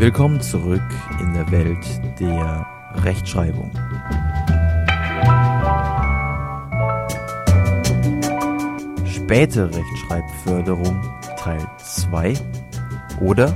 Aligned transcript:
Willkommen 0.00 0.40
zurück 0.40 0.80
in 1.20 1.34
der 1.34 1.50
Welt 1.50 1.86
der 2.18 2.66
Rechtschreibung. 3.04 3.70
Späte 9.04 9.70
Rechtschreibförderung 9.70 11.02
Teil 11.36 11.60
2 11.76 12.32
oder 13.20 13.54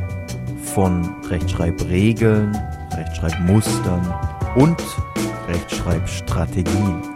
von 0.62 1.16
Rechtschreibregeln, 1.30 2.54
Rechtschreibmustern 2.92 4.14
und 4.54 4.76
Rechtschreibstrategien. 5.48 7.13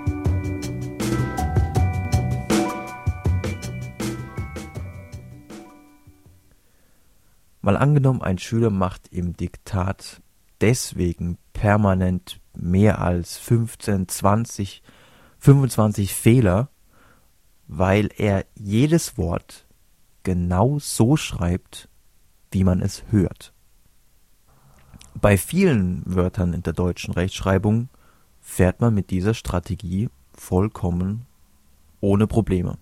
Mal 7.69 7.77
angenommen, 7.77 8.23
ein 8.23 8.39
Schüler 8.39 8.71
macht 8.71 9.09
im 9.09 9.37
Diktat 9.37 10.23
deswegen 10.63 11.37
permanent 11.53 12.41
mehr 12.57 12.99
als 12.99 13.37
15, 13.37 14.09
20, 14.09 14.83
25 15.39 16.15
Fehler, 16.15 16.71
weil 17.67 18.09
er 18.17 18.47
jedes 18.55 19.19
Wort 19.19 19.67
genau 20.23 20.79
so 20.79 21.19
schreibt, 21.19 21.91
wie 22.53 22.65
man 22.65 22.81
es 22.81 23.03
hört. 23.11 23.53
Bei 25.21 25.37
vielen 25.37 26.03
Wörtern 26.07 26.55
in 26.55 26.63
der 26.63 26.73
deutschen 26.73 27.13
Rechtschreibung 27.13 27.91
fährt 28.41 28.81
man 28.81 28.95
mit 28.95 29.11
dieser 29.11 29.35
Strategie 29.35 30.09
vollkommen 30.33 31.27
ohne 32.01 32.27
Probleme. 32.27 32.79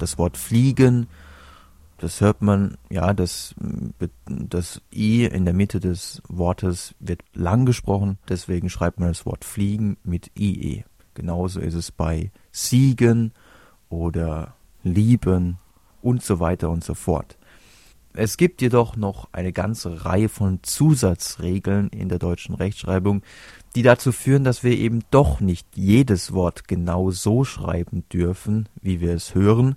Das 0.00 0.18
Wort 0.18 0.36
fliegen, 0.36 1.06
das 1.98 2.20
hört 2.20 2.42
man, 2.42 2.76
ja, 2.90 3.14
das, 3.14 3.54
das 4.26 4.82
I 4.92 5.24
in 5.24 5.44
der 5.44 5.54
Mitte 5.54 5.80
des 5.80 6.22
Wortes 6.28 6.94
wird 7.00 7.22
lang 7.32 7.64
gesprochen, 7.64 8.18
deswegen 8.28 8.68
schreibt 8.68 9.00
man 9.00 9.08
das 9.08 9.24
Wort 9.26 9.44
fliegen 9.44 9.96
mit 10.04 10.30
IE. 10.38 10.84
Genauso 11.14 11.60
ist 11.60 11.74
es 11.74 11.90
bei 11.90 12.30
siegen 12.52 13.32
oder 13.88 14.54
lieben 14.82 15.58
und 16.02 16.22
so 16.22 16.40
weiter 16.40 16.70
und 16.70 16.84
so 16.84 16.94
fort. 16.94 17.38
Es 18.12 18.38
gibt 18.38 18.62
jedoch 18.62 18.96
noch 18.96 19.28
eine 19.32 19.52
ganze 19.52 20.04
Reihe 20.06 20.30
von 20.30 20.60
Zusatzregeln 20.62 21.88
in 21.88 22.08
der 22.08 22.18
deutschen 22.18 22.54
Rechtschreibung, 22.54 23.22
die 23.74 23.82
dazu 23.82 24.10
führen, 24.10 24.42
dass 24.42 24.64
wir 24.64 24.72
eben 24.72 25.00
doch 25.10 25.40
nicht 25.40 25.66
jedes 25.74 26.32
Wort 26.32 26.66
genau 26.66 27.10
so 27.10 27.44
schreiben 27.44 28.04
dürfen, 28.10 28.68
wie 28.80 29.00
wir 29.00 29.14
es 29.14 29.34
hören. 29.34 29.76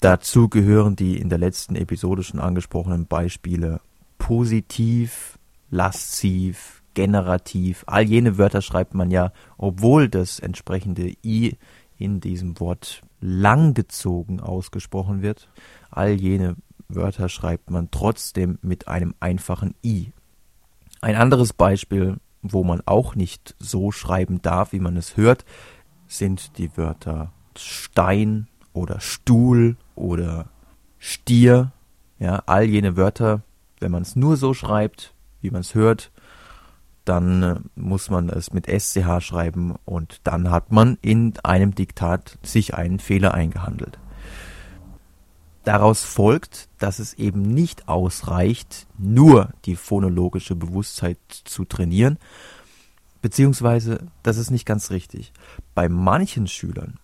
Dazu 0.00 0.48
gehören 0.48 0.96
die 0.96 1.18
in 1.18 1.28
der 1.28 1.38
letzten 1.38 1.76
Episode 1.76 2.22
schon 2.22 2.40
angesprochenen 2.40 3.06
Beispiele 3.06 3.80
positiv, 4.16 5.38
lasziv, 5.70 6.82
generativ. 6.94 7.84
All 7.86 8.04
jene 8.04 8.38
Wörter 8.38 8.62
schreibt 8.62 8.94
man 8.94 9.10
ja, 9.10 9.32
obwohl 9.58 10.08
das 10.08 10.40
entsprechende 10.40 11.12
i 11.22 11.56
in 11.98 12.20
diesem 12.20 12.58
Wort 12.60 13.02
langgezogen 13.20 14.40
ausgesprochen 14.40 15.20
wird. 15.20 15.50
All 15.90 16.12
jene 16.12 16.56
Wörter 16.88 17.28
schreibt 17.28 17.70
man 17.70 17.90
trotzdem 17.90 18.58
mit 18.62 18.88
einem 18.88 19.14
einfachen 19.20 19.74
i. 19.84 20.12
Ein 21.02 21.16
anderes 21.16 21.52
Beispiel, 21.52 22.16
wo 22.40 22.64
man 22.64 22.80
auch 22.86 23.14
nicht 23.14 23.54
so 23.58 23.92
schreiben 23.92 24.40
darf, 24.40 24.72
wie 24.72 24.80
man 24.80 24.96
es 24.96 25.18
hört, 25.18 25.44
sind 26.06 26.56
die 26.56 26.74
Wörter 26.78 27.32
Stein 27.54 28.48
oder 28.72 29.00
Stuhl 29.00 29.76
oder 30.00 30.48
Stier. 30.98 31.72
Ja, 32.18 32.42
all 32.46 32.64
jene 32.64 32.96
Wörter, 32.96 33.42
wenn 33.78 33.92
man 33.92 34.02
es 34.02 34.16
nur 34.16 34.36
so 34.36 34.52
schreibt, 34.52 35.14
wie 35.40 35.50
man 35.50 35.62
es 35.62 35.74
hört, 35.74 36.10
dann 37.04 37.42
äh, 37.42 37.56
muss 37.76 38.10
man 38.10 38.28
es 38.28 38.52
mit 38.52 38.66
SCH 38.66 39.20
schreiben 39.20 39.76
und 39.84 40.20
dann 40.24 40.50
hat 40.50 40.70
man 40.70 40.98
in 41.00 41.32
einem 41.42 41.74
Diktat 41.74 42.38
sich 42.42 42.74
einen 42.74 42.98
Fehler 42.98 43.34
eingehandelt. 43.34 43.98
Daraus 45.64 46.04
folgt, 46.04 46.68
dass 46.78 46.98
es 46.98 47.14
eben 47.14 47.42
nicht 47.42 47.88
ausreicht, 47.88 48.86
nur 48.96 49.50
die 49.66 49.76
phonologische 49.76 50.54
Bewusstheit 50.54 51.18
zu 51.44 51.64
trainieren, 51.64 52.18
beziehungsweise 53.20 54.06
das 54.22 54.38
ist 54.38 54.50
nicht 54.50 54.64
ganz 54.64 54.90
richtig. 54.90 55.32
Bei 55.74 55.88
manchen 55.88 56.46
Schülern, 56.46 56.98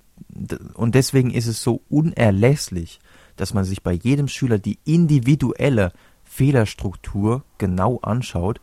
und 0.75 0.95
deswegen 0.95 1.31
ist 1.31 1.47
es 1.47 1.63
so 1.63 1.83
unerlässlich, 1.89 3.01
dass 3.37 3.55
man 3.55 3.65
sich 3.65 3.83
bei 3.83 3.93
jedem 3.93 4.29
Schüler 4.29 4.59
die 4.59 4.79
individuelle 4.85 5.93
Fehlerstruktur 6.25 7.45
genau 7.59 7.99
anschaut, 8.01 8.61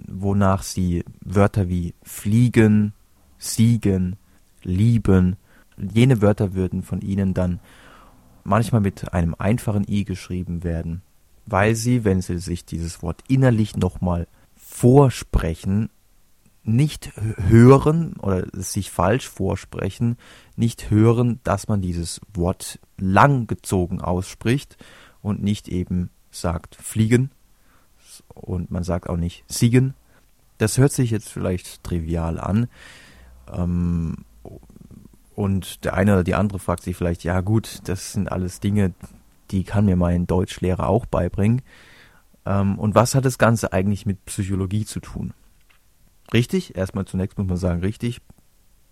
wonach 0.08 0.64
sie 0.64 1.04
Wörter 1.22 1.70
wie 1.70 1.94
fliegen, 2.02 2.94
siegen, 3.38 4.16
lieben. 4.64 5.36
Jene 5.78 6.22
Wörter 6.22 6.54
würden 6.54 6.82
von 6.82 7.02
ihnen 7.02 7.34
dann 7.34 7.60
manchmal 8.44 8.82
mit 8.82 9.14
einem 9.14 9.36
einfachen 9.38 9.86
i 9.88 10.04
geschrieben 10.04 10.64
werden, 10.64 11.02
weil 11.46 11.76
sie, 11.76 12.04
wenn 12.04 12.22
sie 12.22 12.40
sich 12.40 12.66
dieses 12.66 13.02
Wort 13.04 13.24
innerlich 13.28 13.76
nochmal 13.76 14.28
vorsprechen, 14.56 15.90
nicht 16.64 17.12
hören 17.48 18.14
oder 18.14 18.48
sich 18.54 18.90
falsch 18.90 19.30
vorsprechen, 19.30 20.18
nicht 20.56 20.90
hören, 20.90 21.40
dass 21.44 21.68
man 21.68 21.82
dieses 21.82 22.22
Wort 22.34 22.80
langgezogen 22.98 24.02
ausspricht 24.02 24.78
und 25.26 25.42
nicht 25.42 25.68
eben 25.68 26.12
sagt 26.30 26.76
fliegen 26.76 27.32
und 28.36 28.70
man 28.70 28.84
sagt 28.84 29.10
auch 29.10 29.18
nicht 29.18 29.44
siegen. 29.48 29.96
Das 30.60 30.78
hört 30.78 30.92
sich 30.92 31.10
jetzt 31.10 31.30
vielleicht 31.30 31.84
trivial 31.84 32.40
an. 32.40 32.68
Ähm, 33.52 34.18
und 35.34 35.84
der 35.84 35.96
eine 35.96 36.14
oder 36.14 36.24
die 36.24 36.36
andere 36.36 36.60
fragt 36.60 36.84
sich 36.84 36.96
vielleicht, 36.96 37.24
ja 37.24 37.42
gut, 37.42 37.80
das 37.86 38.14
sind 38.14 38.32
alles 38.32 38.60
Dinge, 38.60 38.94
die 39.50 39.64
kann 39.64 39.86
mir 39.86 39.96
mein 39.96 40.28
Deutschlehrer 40.28 40.88
auch 40.88 41.08
beibringen. 41.08 41.64
Ähm, 42.46 42.78
und 42.78 42.94
was 42.94 43.16
hat 43.16 43.26
das 43.26 43.40
Ganze 43.40 43.74
eigentlich 43.74 44.06
mit 44.06 44.24
Psychologie 44.26 44.86
zu 44.86 45.00
tun? 45.00 45.34
Richtig, 46.34 46.78
erstmal 46.78 47.06
zunächst 47.06 47.40
muss 47.40 47.48
man 47.48 47.58
sagen, 47.58 47.82
richtig, 47.82 48.22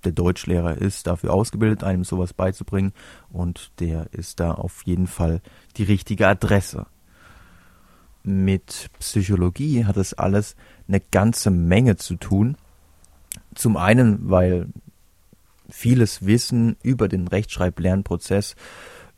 der 0.06 0.12
Deutschlehrer 0.12 0.78
ist 0.78 1.08
dafür 1.08 1.34
ausgebildet, 1.34 1.84
einem 1.84 2.04
sowas 2.04 2.34
beizubringen 2.34 2.94
und 3.32 3.72
der 3.80 4.08
ist 4.14 4.40
da 4.40 4.52
auf 4.52 4.84
jeden 4.86 5.08
Fall 5.08 5.42
die 5.78 5.84
richtige 5.84 6.28
Adresse. 6.28 6.86
Mit 8.24 8.90
Psychologie 9.00 9.86
hat 9.86 9.98
es 9.98 10.14
alles 10.14 10.56
eine 10.88 11.02
ganze 11.02 11.52
Menge 11.52 11.98
zu 11.98 12.16
tun. 12.16 12.58
Zum 13.54 13.76
einen, 13.76 14.30
weil 14.30 14.68
vieles 15.70 16.26
Wissen 16.26 16.78
über 16.84 17.08
den 17.08 17.28
Rechtschreiblernprozess, 17.28 18.56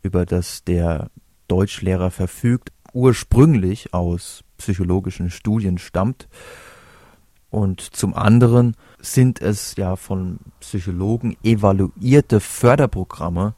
über 0.02 0.26
das 0.26 0.64
der 0.64 1.12
Deutschlehrer 1.48 2.12
verfügt, 2.12 2.72
ursprünglich 2.94 3.94
aus 3.94 4.44
psychologischen 4.58 5.30
Studien 5.30 5.78
stammt. 5.78 6.28
Und 7.56 7.80
zum 7.80 8.14
anderen 8.14 8.76
sind 9.00 9.42
es 9.42 9.78
ja 9.78 9.96
von 9.96 10.40
Psychologen 10.60 11.38
evaluierte 11.42 12.42
Förderprogramme, 12.42 13.56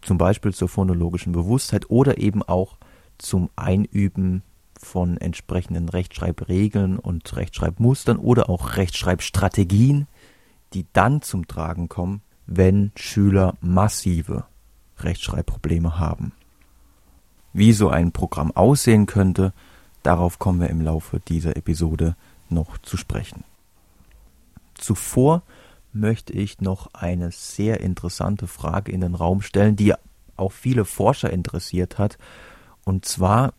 zum 0.00 0.18
Beispiel 0.18 0.52
zur 0.52 0.68
phonologischen 0.68 1.30
Bewusstheit 1.30 1.88
oder 1.88 2.18
eben 2.18 2.42
auch 2.42 2.78
zum 3.18 3.48
Einüben 3.54 4.42
von 4.76 5.18
entsprechenden 5.18 5.88
Rechtschreibregeln 5.88 6.98
und 6.98 7.36
Rechtschreibmustern 7.36 8.16
oder 8.16 8.50
auch 8.50 8.76
Rechtschreibstrategien, 8.76 10.08
die 10.72 10.86
dann 10.92 11.22
zum 11.22 11.46
Tragen 11.46 11.88
kommen, 11.88 12.22
wenn 12.48 12.90
Schüler 12.96 13.54
massive 13.60 14.46
Rechtschreibprobleme 14.98 15.96
haben. 15.96 16.32
Wie 17.52 17.72
so 17.72 17.88
ein 17.88 18.10
Programm 18.10 18.50
aussehen 18.50 19.06
könnte, 19.06 19.52
darauf 20.02 20.40
kommen 20.40 20.60
wir 20.60 20.70
im 20.70 20.80
Laufe 20.80 21.20
dieser 21.20 21.56
Episode 21.56 22.16
noch 22.52 22.78
zu 22.78 22.96
sprechen. 22.96 23.44
Zuvor 24.74 25.42
möchte 25.92 26.32
ich 26.32 26.60
noch 26.60 26.92
eine 26.94 27.30
sehr 27.30 27.80
interessante 27.80 28.46
Frage 28.46 28.92
in 28.92 29.00
den 29.00 29.14
Raum 29.14 29.42
stellen, 29.42 29.76
die 29.76 29.94
auch 30.36 30.52
viele 30.52 30.84
Forscher 30.84 31.30
interessiert 31.30 31.98
hat. 31.98 32.18
Und 32.84 33.04
zwar 33.04 33.54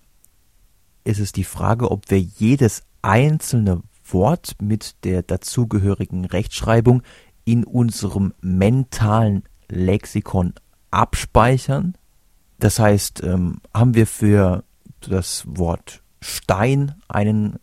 ist 1.03 1.19
es 1.19 1.31
die 1.31 1.43
Frage, 1.43 1.91
ob 1.91 2.09
wir 2.09 2.19
jedes 2.19 2.83
einzelne 3.01 3.83
Wort 4.05 4.55
mit 4.61 5.03
der 5.03 5.23
dazugehörigen 5.23 6.25
Rechtschreibung 6.25 7.03
in 7.45 7.63
unserem 7.63 8.33
mentalen 8.41 9.43
Lexikon 9.69 10.53
abspeichern. 10.91 11.95
Das 12.59 12.79
heißt, 12.79 13.23
ähm, 13.23 13.61
haben 13.73 13.95
wir 13.95 14.07
für 14.07 14.63
das 15.01 15.43
Wort 15.47 16.01
Stein 16.21 16.95
einen 17.07 17.59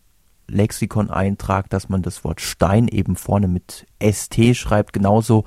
Lexikon-Eintrag, 0.51 1.71
dass 1.71 1.89
man 1.89 2.03
das 2.03 2.25
Wort 2.25 2.41
Stein 2.41 2.89
eben 2.89 3.17
vorne 3.17 3.49
mit 3.49 3.87
ST 4.03 4.57
schreibt, 4.57 4.93
genauso 4.93 5.45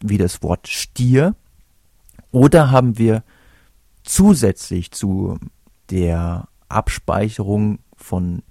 wie 0.00 0.18
das 0.18 0.42
Wort 0.42 0.68
Stier. 0.68 1.34
Oder 2.30 2.70
haben 2.70 2.98
wir 2.98 3.22
zusätzlich 4.02 4.90
zu 4.90 5.38
der 5.90 6.48
Abspeicherung 6.68 7.78
von 7.96 8.42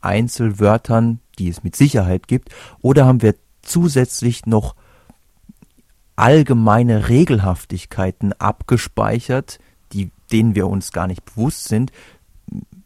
Einzelwörtern, 0.00 1.20
die 1.38 1.48
es 1.48 1.62
mit 1.62 1.76
Sicherheit 1.76 2.26
gibt, 2.26 2.50
oder 2.80 3.06
haben 3.06 3.22
wir 3.22 3.34
zusätzlich 3.62 4.46
noch 4.46 4.74
allgemeine 6.16 7.08
Regelhaftigkeiten 7.08 8.32
abgespeichert, 8.34 9.58
die, 9.92 10.10
denen 10.30 10.54
wir 10.54 10.66
uns 10.66 10.92
gar 10.92 11.06
nicht 11.06 11.24
bewusst 11.24 11.64
sind, 11.64 11.92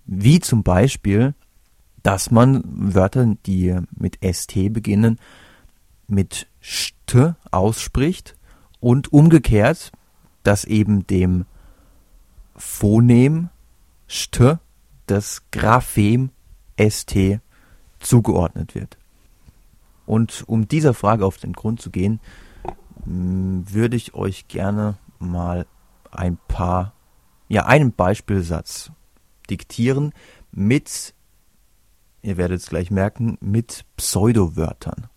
wie 0.07 0.41
zum 0.41 0.63
Beispiel, 0.63 1.35
dass 2.05 2.31
man 2.31 2.63
Wörter, 2.65 3.35
die 3.47 3.77
mit 3.97 4.19
ST 4.23 4.73
beginnen, 4.73 5.19
mit 6.07 6.47
ST 6.61 7.35
ausspricht 7.51 8.37
und 8.79 9.13
umgekehrt, 9.13 9.91
dass 10.43 10.65
eben 10.65 11.07
dem 11.07 11.47
Phonem 12.55 13.49
ST 14.07 14.59
das 15.07 15.43
Graphem 15.51 16.31
ST 16.79 17.41
zugeordnet 18.01 18.75
wird. 18.75 18.99
Und 20.07 20.45
um 20.47 20.69
dieser 20.69 20.93
Frage 20.93 21.25
auf 21.25 21.39
den 21.39 21.55
Grund 21.55 21.81
zu 21.81 21.91
gehen, 21.91 22.21
würde 23.07 23.97
ich 23.97 24.15
euch 24.15 24.47
gerne 24.49 24.99
mal 25.19 25.67
ein 26.11 26.37
paar, 26.49 26.93
ja, 27.49 27.65
einen 27.65 27.93
Beispielsatz 27.93 28.93
diktieren 29.49 30.13
mit, 30.53 31.15
ihr 32.25 32.37
werdet 32.37 32.61
es 32.61 32.69
gleich 32.69 32.91
merken, 32.91 33.37
mit 33.41 33.85
Pseudowörtern. 33.97 35.09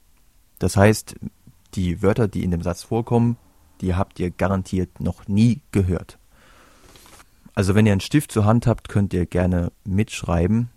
Das 0.60 0.76
heißt, 0.76 1.16
die 1.74 2.02
Wörter, 2.02 2.28
die 2.28 2.44
in 2.44 2.52
dem 2.52 2.62
Satz 2.62 2.84
vorkommen, 2.84 3.38
die 3.82 3.96
habt 3.96 4.20
ihr 4.20 4.32
garantiert 4.32 5.00
noch 5.00 5.28
nie 5.28 5.62
gehört. 5.72 6.18
Also 7.56 7.76
wenn 7.76 7.86
ihr 7.86 7.92
einen 7.92 8.02
Stift 8.02 8.32
zur 8.32 8.46
Hand 8.46 8.68
habt, 8.68 8.90
könnt 8.90 9.14
ihr 9.14 9.26
gerne 9.26 9.72
mitschreiben. 9.84 10.70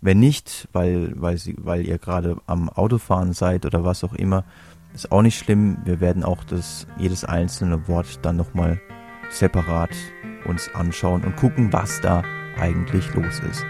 Wenn 0.00 0.20
nicht, 0.20 0.68
weil, 0.72 1.12
weil, 1.20 1.36
sie, 1.36 1.56
weil 1.58 1.86
ihr 1.86 1.98
gerade 1.98 2.38
am 2.46 2.68
Autofahren 2.68 3.32
seid 3.32 3.66
oder 3.66 3.84
was 3.84 4.04
auch 4.04 4.14
immer, 4.14 4.44
ist 4.94 5.12
auch 5.12 5.22
nicht 5.22 5.38
schlimm. 5.38 5.78
Wir 5.84 6.00
werden 6.00 6.24
auch 6.24 6.44
das, 6.44 6.86
jedes 6.98 7.24
einzelne 7.24 7.88
Wort 7.88 8.20
dann 8.22 8.36
nochmal 8.36 8.80
separat 9.30 9.90
uns 10.46 10.74
anschauen 10.74 11.24
und 11.24 11.36
gucken, 11.36 11.72
was 11.72 12.00
da 12.00 12.22
eigentlich 12.56 13.12
los 13.14 13.40
ist. 13.40 13.64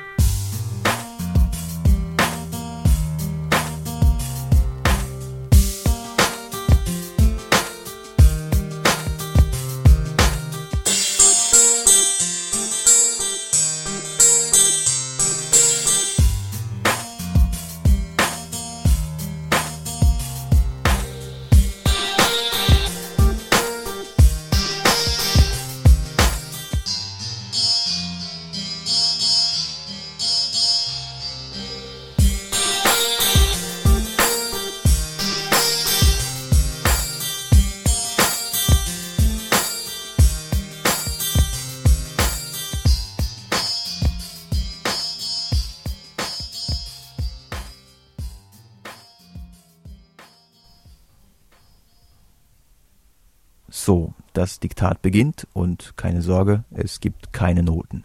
Diktat 54.58 55.02
beginnt 55.02 55.46
und 55.52 55.94
keine 55.96 56.22
Sorge, 56.22 56.64
es 56.70 57.00
gibt 57.00 57.32
keine 57.32 57.62
Noten. 57.62 58.04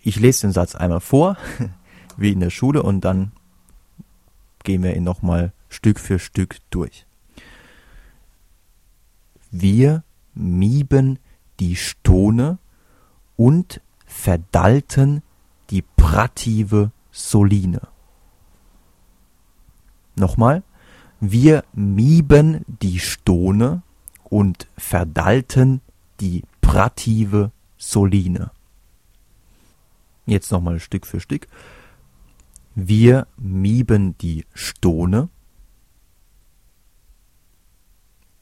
Ich 0.00 0.20
lese 0.20 0.46
den 0.46 0.52
Satz 0.52 0.74
einmal 0.74 1.00
vor, 1.00 1.36
wie 2.16 2.32
in 2.32 2.40
der 2.40 2.50
Schule, 2.50 2.82
und 2.82 3.00
dann 3.04 3.32
gehen 4.62 4.82
wir 4.82 4.96
ihn 4.96 5.04
nochmal 5.04 5.52
Stück 5.68 5.98
für 6.00 6.18
Stück 6.18 6.58
durch. 6.70 7.06
Wir 9.50 10.04
mieben 10.34 11.18
die 11.60 11.76
Stone 11.76 12.58
und 13.36 13.80
verdalten 14.04 15.22
die 15.70 15.82
prative 15.82 16.90
Soline. 17.10 17.80
Nochmal. 20.14 20.62
Wir 21.20 21.64
mieben 21.72 22.64
die 22.66 22.98
Stone 22.98 23.82
und 24.30 24.68
verdalten 24.76 25.80
die 26.20 26.42
prative 26.60 27.52
Soline. 27.76 28.50
Jetzt 30.26 30.50
nochmal 30.50 30.80
Stück 30.80 31.06
für 31.06 31.20
Stück. 31.20 31.46
Wir 32.74 33.26
mieben 33.36 34.18
die 34.18 34.44
Stone 34.52 35.28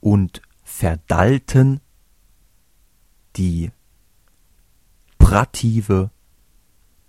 und 0.00 0.42
verdalten 0.62 1.80
die 3.36 3.70
prative 5.18 6.10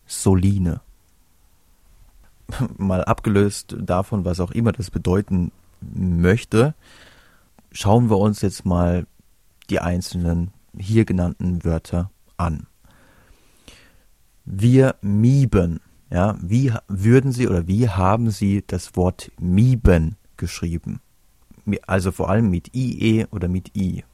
Soline. 0.06 0.82
Mal 2.78 3.04
abgelöst 3.04 3.76
davon, 3.80 4.26
was 4.26 4.40
auch 4.40 4.52
immer 4.52 4.72
das 4.72 4.92
bedeuten 4.92 5.52
möchte, 5.82 6.76
schauen 7.76 8.10
wir 8.10 8.18
uns 8.18 8.42
jetzt 8.42 8.66
mal 8.66 9.06
die 9.70 9.82
einzelnen 9.82 10.52
hier 10.78 11.06
genannten 11.06 11.64
Wörter 11.64 12.10
an. 12.38 12.66
Wir 14.46 14.96
mieben, 15.02 15.82
ja, 16.10 16.36
wie 16.42 16.74
würden 16.88 17.32
Sie 17.32 17.48
oder 17.48 17.68
wie 17.68 17.88
haben 17.90 18.32
Sie 18.32 18.64
das 18.66 18.96
Wort 18.96 19.32
mieben 19.40 20.16
geschrieben? 20.38 21.02
Also 21.86 22.12
vor 22.12 22.30
allem 22.30 22.50
mit 22.50 22.74
IE 22.76 23.28
oder 23.32 23.50
mit 23.50 23.76
I. 23.76 24.06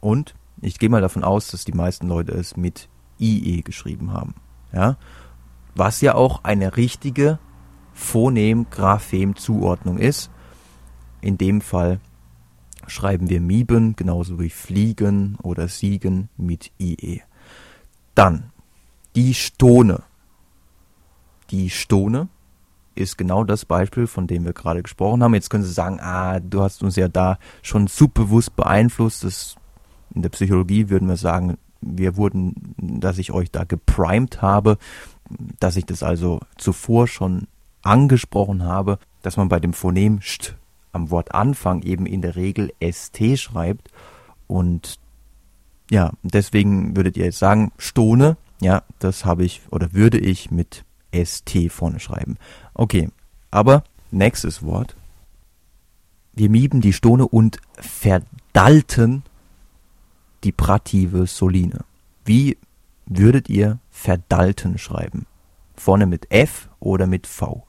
Und 0.00 0.34
ich 0.60 0.78
gehe 0.78 0.90
mal 0.90 1.00
davon 1.00 1.24
aus, 1.24 1.48
dass 1.48 1.64
die 1.64 1.72
meisten 1.72 2.06
Leute 2.06 2.30
es 2.32 2.56
mit 2.56 2.88
IE 3.18 3.62
geschrieben 3.62 4.12
haben, 4.12 4.36
ja. 4.72 4.96
Was 5.74 6.00
ja 6.00 6.14
auch 6.14 6.44
eine 6.44 6.76
richtige 6.76 7.40
Phonem-Graphem-Zuordnung 7.94 9.98
ist 9.98 10.30
in 11.20 11.38
dem 11.38 11.60
Fall 11.60 12.00
schreiben 12.86 13.28
wir 13.28 13.40
Mieben 13.40 13.94
genauso 13.96 14.40
wie 14.40 14.50
Fliegen 14.50 15.36
oder 15.42 15.68
Siegen 15.68 16.28
mit 16.36 16.72
IE. 16.78 17.22
Dann 18.14 18.50
die 19.14 19.34
Stone. 19.34 20.02
Die 21.50 21.70
Stone 21.70 22.28
ist 22.94 23.16
genau 23.16 23.44
das 23.44 23.64
Beispiel, 23.64 24.06
von 24.06 24.26
dem 24.26 24.44
wir 24.44 24.52
gerade 24.52 24.82
gesprochen 24.82 25.22
haben. 25.22 25.34
Jetzt 25.34 25.50
können 25.50 25.64
Sie 25.64 25.72
sagen, 25.72 26.00
ah, 26.00 26.40
du 26.40 26.62
hast 26.62 26.82
uns 26.82 26.96
ja 26.96 27.08
da 27.08 27.38
schon 27.62 27.86
subbewusst 27.86 28.56
beeinflusst. 28.56 29.24
Das, 29.24 29.56
in 30.14 30.22
der 30.22 30.30
Psychologie 30.30 30.90
würden 30.90 31.08
wir 31.08 31.16
sagen, 31.16 31.56
wir 31.80 32.16
wurden, 32.16 32.74
dass 32.76 33.18
ich 33.18 33.32
euch 33.32 33.50
da 33.50 33.64
geprimed 33.64 34.42
habe, 34.42 34.76
dass 35.58 35.76
ich 35.76 35.86
das 35.86 36.02
also 36.02 36.40
zuvor 36.56 37.08
schon 37.08 37.46
angesprochen 37.82 38.64
habe. 38.64 38.98
dass 39.22 39.36
man 39.36 39.48
bei 39.48 39.60
dem 39.60 39.72
Phonem 39.72 40.20
st 40.22 40.56
am 40.92 41.10
Wortanfang 41.10 41.82
eben 41.82 42.06
in 42.06 42.22
der 42.22 42.36
Regel 42.36 42.72
st 42.82 43.38
schreibt 43.38 43.90
und 44.46 44.98
ja, 45.90 46.12
deswegen 46.22 46.96
würdet 46.96 47.16
ihr 47.16 47.24
jetzt 47.24 47.38
sagen, 47.38 47.72
Stone, 47.78 48.36
ja, 48.60 48.82
das 48.98 49.24
habe 49.24 49.44
ich 49.44 49.62
oder 49.70 49.92
würde 49.92 50.18
ich 50.18 50.50
mit 50.50 50.84
st 51.14 51.70
vorne 51.70 52.00
schreiben. 52.00 52.36
Okay, 52.74 53.08
aber 53.50 53.84
nächstes 54.10 54.62
Wort. 54.62 54.96
Wir 56.32 56.48
mieben 56.48 56.80
die 56.80 56.92
Stone 56.92 57.26
und 57.26 57.58
verdalten 57.74 59.24
die 60.44 60.52
Prative 60.52 61.26
Soline. 61.26 61.84
Wie 62.24 62.56
würdet 63.06 63.48
ihr 63.48 63.78
verdalten 63.90 64.78
schreiben? 64.78 65.26
Vorne 65.74 66.06
mit 66.06 66.30
F 66.30 66.68
oder 66.78 67.06
mit 67.06 67.26
V? 67.26 67.66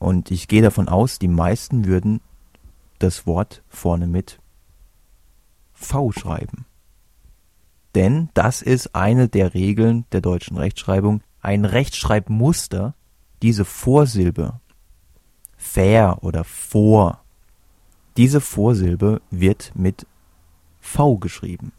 Und 0.00 0.30
ich 0.30 0.48
gehe 0.48 0.62
davon 0.62 0.88
aus, 0.88 1.18
die 1.18 1.28
meisten 1.28 1.84
würden 1.84 2.20
das 2.98 3.26
Wort 3.26 3.62
vorne 3.68 4.06
mit 4.06 4.40
V 5.74 6.10
schreiben. 6.10 6.64
Denn 7.94 8.30
das 8.34 8.62
ist 8.62 8.94
eine 8.94 9.28
der 9.28 9.52
Regeln 9.54 10.06
der 10.12 10.22
deutschen 10.22 10.56
Rechtschreibung. 10.56 11.22
Ein 11.42 11.64
Rechtschreibmuster, 11.64 12.94
diese 13.42 13.64
Vorsilbe, 13.64 14.60
fair 15.56 16.18
oder 16.22 16.44
vor, 16.44 17.22
diese 18.16 18.40
Vorsilbe 18.40 19.20
wird 19.30 19.72
mit 19.74 20.06
V 20.80 21.18
geschrieben. 21.18 21.72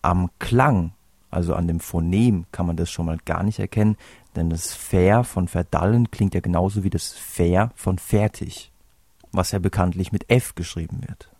Am 0.00 0.30
Klang, 0.38 0.92
also 1.30 1.54
an 1.54 1.66
dem 1.66 1.80
Phonem, 1.80 2.46
kann 2.52 2.66
man 2.66 2.76
das 2.76 2.90
schon 2.90 3.06
mal 3.06 3.18
gar 3.24 3.42
nicht 3.42 3.58
erkennen, 3.58 3.96
denn 4.38 4.50
das 4.50 4.74
fair 4.74 5.24
von 5.24 5.48
verdallen 5.48 6.10
klingt 6.10 6.34
ja 6.34 6.40
genauso 6.40 6.84
wie 6.84 6.90
das 6.90 7.12
fair 7.12 7.70
von 7.74 7.98
fertig, 7.98 8.72
was 9.32 9.50
ja 9.50 9.58
bekanntlich 9.58 10.12
mit 10.12 10.30
F 10.30 10.54
geschrieben 10.54 11.02
wird. 11.06 11.30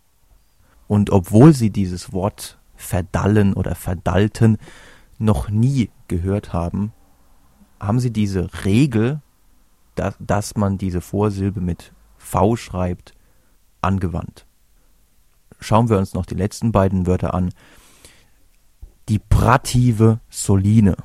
Und 0.86 1.10
obwohl 1.10 1.54
sie 1.54 1.70
dieses 1.70 2.12
Wort 2.12 2.58
verdallen 2.76 3.54
oder 3.54 3.74
verdalten 3.74 4.58
noch 5.18 5.48
nie 5.48 5.90
gehört 6.08 6.52
haben, 6.52 6.92
haben 7.80 8.00
sie 8.00 8.10
diese 8.10 8.48
Regel, 8.64 9.20
dass, 9.94 10.14
dass 10.18 10.56
man 10.56 10.78
diese 10.78 11.00
Vorsilbe 11.00 11.60
mit 11.60 11.92
V 12.16 12.56
schreibt, 12.56 13.14
angewandt. 13.80 14.46
Schauen 15.60 15.88
wir 15.88 15.98
uns 15.98 16.14
noch 16.14 16.26
die 16.26 16.34
letzten 16.34 16.72
beiden 16.72 17.06
Wörter 17.06 17.34
an. 17.34 17.50
Die 19.08 19.18
Prative 19.18 20.20
Soline. 20.28 20.96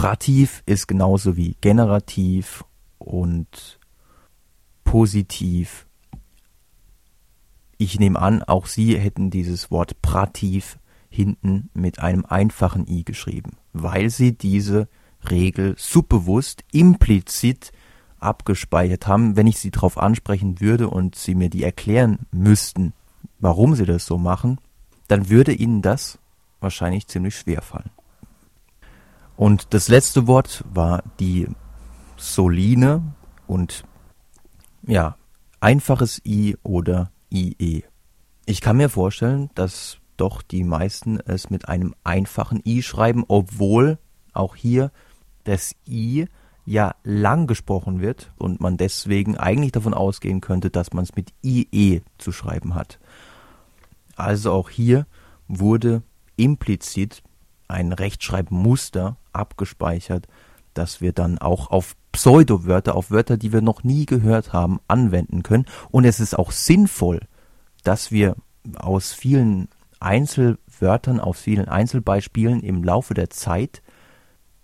Prativ 0.00 0.62
ist 0.64 0.88
genauso 0.88 1.36
wie 1.36 1.58
Generativ 1.60 2.64
und 2.96 3.78
Positiv. 4.82 5.86
Ich 7.76 8.00
nehme 8.00 8.18
an, 8.18 8.42
auch 8.42 8.64
Sie 8.64 8.98
hätten 8.98 9.28
dieses 9.28 9.70
Wort 9.70 10.00
Prativ 10.00 10.78
hinten 11.10 11.68
mit 11.74 11.98
einem 11.98 12.24
einfachen 12.24 12.88
i 12.88 13.04
geschrieben, 13.04 13.58
weil 13.74 14.08
Sie 14.08 14.32
diese 14.32 14.88
Regel 15.28 15.74
subbewusst, 15.76 16.64
implizit 16.72 17.70
abgespeichert 18.20 19.06
haben, 19.06 19.36
wenn 19.36 19.46
ich 19.46 19.58
sie 19.58 19.70
darauf 19.70 19.98
ansprechen 19.98 20.62
würde 20.62 20.88
und 20.88 21.14
sie 21.14 21.34
mir 21.34 21.50
die 21.50 21.62
erklären 21.62 22.20
müssten, 22.32 22.94
warum 23.38 23.74
sie 23.74 23.84
das 23.84 24.06
so 24.06 24.16
machen, 24.16 24.62
dann 25.08 25.28
würde 25.28 25.52
ihnen 25.52 25.82
das 25.82 26.18
wahrscheinlich 26.58 27.06
ziemlich 27.06 27.36
schwer 27.36 27.60
fallen. 27.60 27.90
Und 29.40 29.72
das 29.72 29.88
letzte 29.88 30.26
Wort 30.26 30.62
war 30.70 31.02
die 31.18 31.48
Soline 32.18 33.14
und 33.46 33.84
ja, 34.82 35.16
einfaches 35.60 36.20
I 36.26 36.58
oder 36.62 37.10
IE. 37.32 37.84
Ich 38.44 38.60
kann 38.60 38.76
mir 38.76 38.90
vorstellen, 38.90 39.48
dass 39.54 39.96
doch 40.18 40.42
die 40.42 40.62
meisten 40.62 41.20
es 41.20 41.48
mit 41.48 41.70
einem 41.70 41.94
einfachen 42.04 42.60
I 42.66 42.82
schreiben, 42.82 43.24
obwohl 43.28 43.98
auch 44.34 44.56
hier 44.56 44.92
das 45.44 45.74
I 45.88 46.26
ja 46.66 46.94
lang 47.02 47.46
gesprochen 47.46 48.02
wird 48.02 48.34
und 48.36 48.60
man 48.60 48.76
deswegen 48.76 49.38
eigentlich 49.38 49.72
davon 49.72 49.94
ausgehen 49.94 50.42
könnte, 50.42 50.68
dass 50.68 50.92
man 50.92 51.04
es 51.04 51.16
mit 51.16 51.32
IE 51.42 52.02
zu 52.18 52.30
schreiben 52.30 52.74
hat. 52.74 52.98
Also 54.16 54.52
auch 54.52 54.68
hier 54.68 55.06
wurde 55.48 56.02
implizit 56.36 57.22
ein 57.70 57.92
Rechtschreibmuster 57.92 59.16
abgespeichert, 59.32 60.26
das 60.74 61.00
wir 61.00 61.12
dann 61.12 61.38
auch 61.38 61.70
auf 61.70 61.96
Pseudowörter, 62.12 62.94
auf 62.94 63.10
Wörter, 63.10 63.36
die 63.36 63.52
wir 63.52 63.60
noch 63.60 63.84
nie 63.84 64.06
gehört 64.06 64.52
haben, 64.52 64.80
anwenden 64.88 65.42
können. 65.42 65.66
Und 65.90 66.04
es 66.04 66.20
ist 66.20 66.38
auch 66.38 66.50
sinnvoll, 66.50 67.20
dass 67.84 68.10
wir 68.10 68.36
aus 68.76 69.12
vielen 69.12 69.68
Einzelwörtern, 70.00 71.20
aus 71.20 71.40
vielen 71.40 71.68
Einzelbeispielen 71.68 72.60
im 72.60 72.82
Laufe 72.82 73.14
der 73.14 73.30
Zeit 73.30 73.82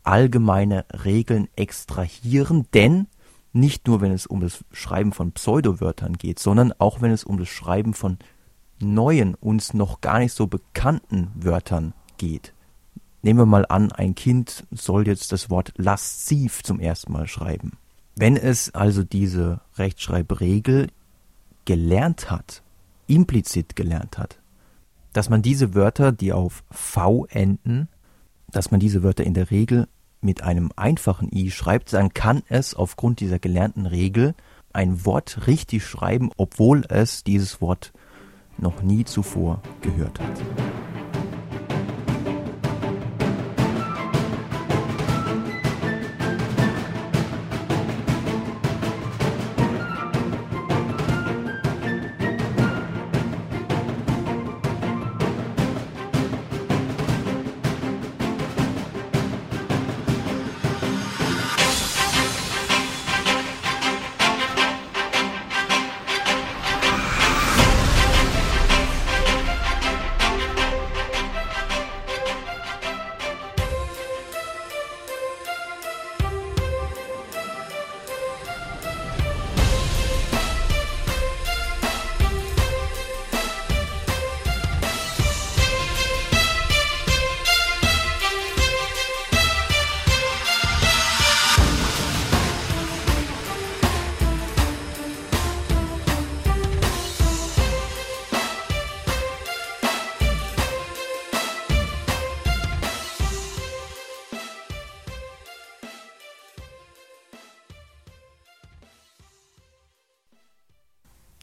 allgemeine 0.02 0.84
Regeln 1.04 1.48
extrahieren, 1.56 2.66
denn 2.72 3.08
nicht 3.52 3.86
nur 3.86 4.00
wenn 4.00 4.12
es 4.12 4.26
um 4.26 4.40
das 4.40 4.64
Schreiben 4.70 5.12
von 5.12 5.32
Pseudowörtern 5.32 6.14
geht, 6.14 6.38
sondern 6.38 6.72
auch 6.78 7.00
wenn 7.00 7.10
es 7.10 7.25
um 7.25 7.38
das 7.38 7.48
Schreiben 7.48 7.94
von 7.94 8.18
neuen, 8.78 9.34
uns 9.34 9.75
noch 9.75 10.00
gar 10.00 10.18
nicht 10.18 10.32
so 10.32 10.46
bekannten 10.46 11.30
Wörtern 11.34 11.94
geht. 12.18 12.52
Nehmen 13.26 13.40
wir 13.40 13.47
mal 13.47 13.66
an, 13.68 13.90
ein 13.90 14.14
Kind 14.14 14.68
soll 14.71 15.09
jetzt 15.09 15.33
das 15.33 15.50
Wort 15.50 15.73
lasziv 15.75 16.62
zum 16.62 16.78
ersten 16.78 17.12
Mal 17.12 17.26
schreiben. 17.26 17.73
Wenn 18.14 18.37
es 18.37 18.73
also 18.73 19.02
diese 19.02 19.62
Rechtschreibregel 19.75 20.87
gelernt 21.64 22.30
hat, 22.30 22.62
implizit 23.09 23.75
gelernt 23.75 24.16
hat, 24.16 24.38
dass 25.12 25.28
man 25.28 25.42
diese 25.42 25.75
Wörter, 25.75 26.12
die 26.12 26.33
auf 26.33 26.62
V 26.71 27.26
enden, 27.28 27.88
dass 28.52 28.71
man 28.71 28.78
diese 28.78 29.02
Wörter 29.02 29.25
in 29.25 29.35
der 29.35 29.50
Regel 29.50 29.88
mit 30.21 30.45
einem 30.45 30.71
einfachen 30.76 31.28
i 31.35 31.50
schreibt, 31.50 31.95
dann 31.95 32.14
kann 32.14 32.45
es 32.49 32.76
aufgrund 32.76 33.18
dieser 33.18 33.40
gelernten 33.40 33.87
Regel 33.87 34.37
ein 34.73 35.04
Wort 35.04 35.49
richtig 35.49 35.85
schreiben, 35.85 36.30
obwohl 36.37 36.85
es 36.88 37.25
dieses 37.25 37.61
Wort 37.61 37.92
noch 38.56 38.83
nie 38.83 39.04
zuvor 39.04 39.62
gehört 39.80 40.21
hat. 40.21 40.85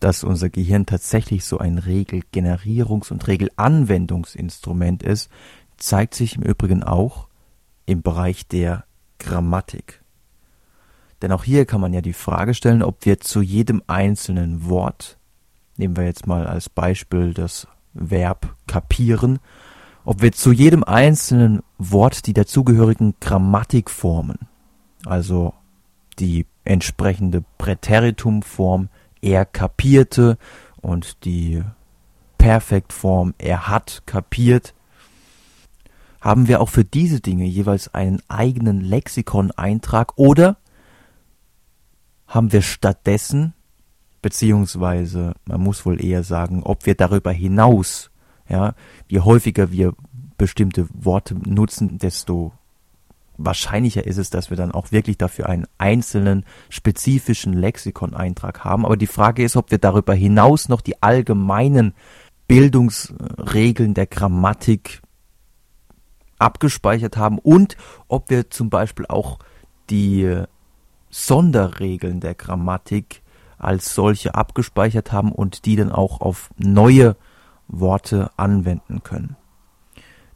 Dass 0.04 0.26
unser 0.26 0.50
Gehirn 0.50 0.86
tatsächlich 0.86 1.46
so 1.46 1.60
ein 1.60 1.80
Regelgenerierungs- 1.80 3.10
und 3.10 3.26
Regelanwendungsinstrument 3.26 5.02
ist, 5.02 5.30
zeigt 5.78 6.14
sich 6.14 6.36
im 6.36 6.42
Übrigen 6.42 6.84
auch 6.84 7.30
im 7.86 8.02
Bereich 8.02 8.46
der 8.46 8.84
Grammatik. 9.18 10.02
Denn 11.22 11.32
auch 11.32 11.46
hier 11.46 11.66
kann 11.66 11.80
man 11.80 11.94
ja 11.94 12.02
die 12.02 12.12
Frage 12.12 12.54
stellen, 12.54 12.84
ob 12.84 13.06
wir 13.06 13.22
zu 13.22 13.42
jedem 13.42 13.82
einzelnen 13.88 14.68
Wort, 14.68 15.18
nehmen 15.78 15.96
wir 15.96 16.04
jetzt 16.04 16.28
mal 16.28 16.48
als 16.48 16.68
Beispiel 16.68 17.34
das 17.34 17.66
Verb 17.94 18.54
kapieren, 18.68 19.40
ob 20.04 20.22
wir 20.22 20.34
zu 20.34 20.52
jedem 20.52 20.84
einzelnen 20.84 21.64
Wort 21.78 22.28
die 22.28 22.34
dazugehörigen 22.34 23.16
Grammatikformen, 23.22 24.40
also 25.06 25.54
die 26.20 26.46
entsprechende 26.66 27.46
Präteritumform 27.58 28.90
er 29.24 29.46
kapierte 29.46 30.38
und 30.82 31.26
die 31.26 31.64
Perfektform 32.38 33.34
er 33.38 33.68
hat 33.68 34.04
kapiert, 34.06 34.74
haben 36.20 36.48
wir 36.48 36.62
auch 36.62 36.70
für 36.70 36.84
diese 36.84 37.22
Dinge 37.22 37.46
jeweils 37.46 37.94
einen 37.94 38.22
eigenen 38.28 38.82
Lexikon-Eintrag 38.82 40.18
oder 40.18 40.58
haben 42.28 42.52
wir 42.52 42.62
stattdessen, 42.62 43.54
beziehungsweise 44.22 45.34
man 45.46 45.62
muss 45.62 45.86
wohl 45.86 46.04
eher 46.04 46.24
sagen, 46.24 46.64
ob 46.64 46.86
wir 46.86 46.96
darüber 46.96 47.32
hinaus, 47.32 48.12
ja, 48.50 48.74
je 49.08 49.22
häufiger 49.22 49.72
wir 49.72 49.94
bestimmte 50.38 50.88
Worte 50.94 51.36
nutzen, 51.36 51.98
desto 51.98 52.54
wahrscheinlicher 53.46 54.06
ist 54.06 54.18
es, 54.18 54.30
dass 54.30 54.50
wir 54.50 54.58
dann 54.58 54.72
auch 54.72 54.92
wirklich 54.92 55.18
dafür 55.18 55.50
einen 55.50 55.66
einzelnen 55.78 56.46
spezifischen 56.70 57.54
Lexikon-Eintrag 57.54 58.64
haben. 58.64 58.86
Aber 58.86 58.98
die 58.98 59.08
Frage 59.08 59.44
ist, 59.44 59.56
ob 59.56 59.72
wir 59.72 59.78
darüber 59.78 60.14
hinaus 60.14 60.70
noch 60.70 60.82
die 60.82 61.02
allgemeinen 61.02 61.94
Bildungsregeln 62.48 63.94
der 63.94 64.08
Grammatik 64.08 65.02
abgespeichert 66.40 67.18
haben 67.18 67.40
und 67.40 67.78
ob 68.08 68.30
wir 68.30 68.50
zum 68.50 68.70
Beispiel 68.70 69.06
auch 69.08 69.40
die 69.90 70.44
Sonderregeln 71.10 72.20
der 72.20 72.36
Grammatik 72.36 73.22
als 73.58 73.94
solche 73.94 74.36
abgespeichert 74.36 75.12
haben 75.12 75.32
und 75.32 75.66
die 75.66 75.76
dann 75.76 75.92
auch 75.92 76.22
auf 76.22 76.50
neue 76.58 77.16
Worte 77.68 78.32
anwenden 78.36 79.04
können. 79.04 79.38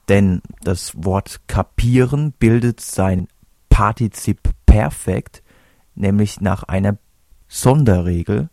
Denn 0.09 0.41
das 0.61 0.93
Wort 0.95 1.41
kapieren 1.47 2.33
bildet 2.33 2.79
sein 2.79 3.27
Partizip 3.69 4.49
Perfekt, 4.65 5.43
nämlich 5.95 6.39
nach 6.41 6.63
einer 6.63 6.97
Sonderregel. 7.47 8.49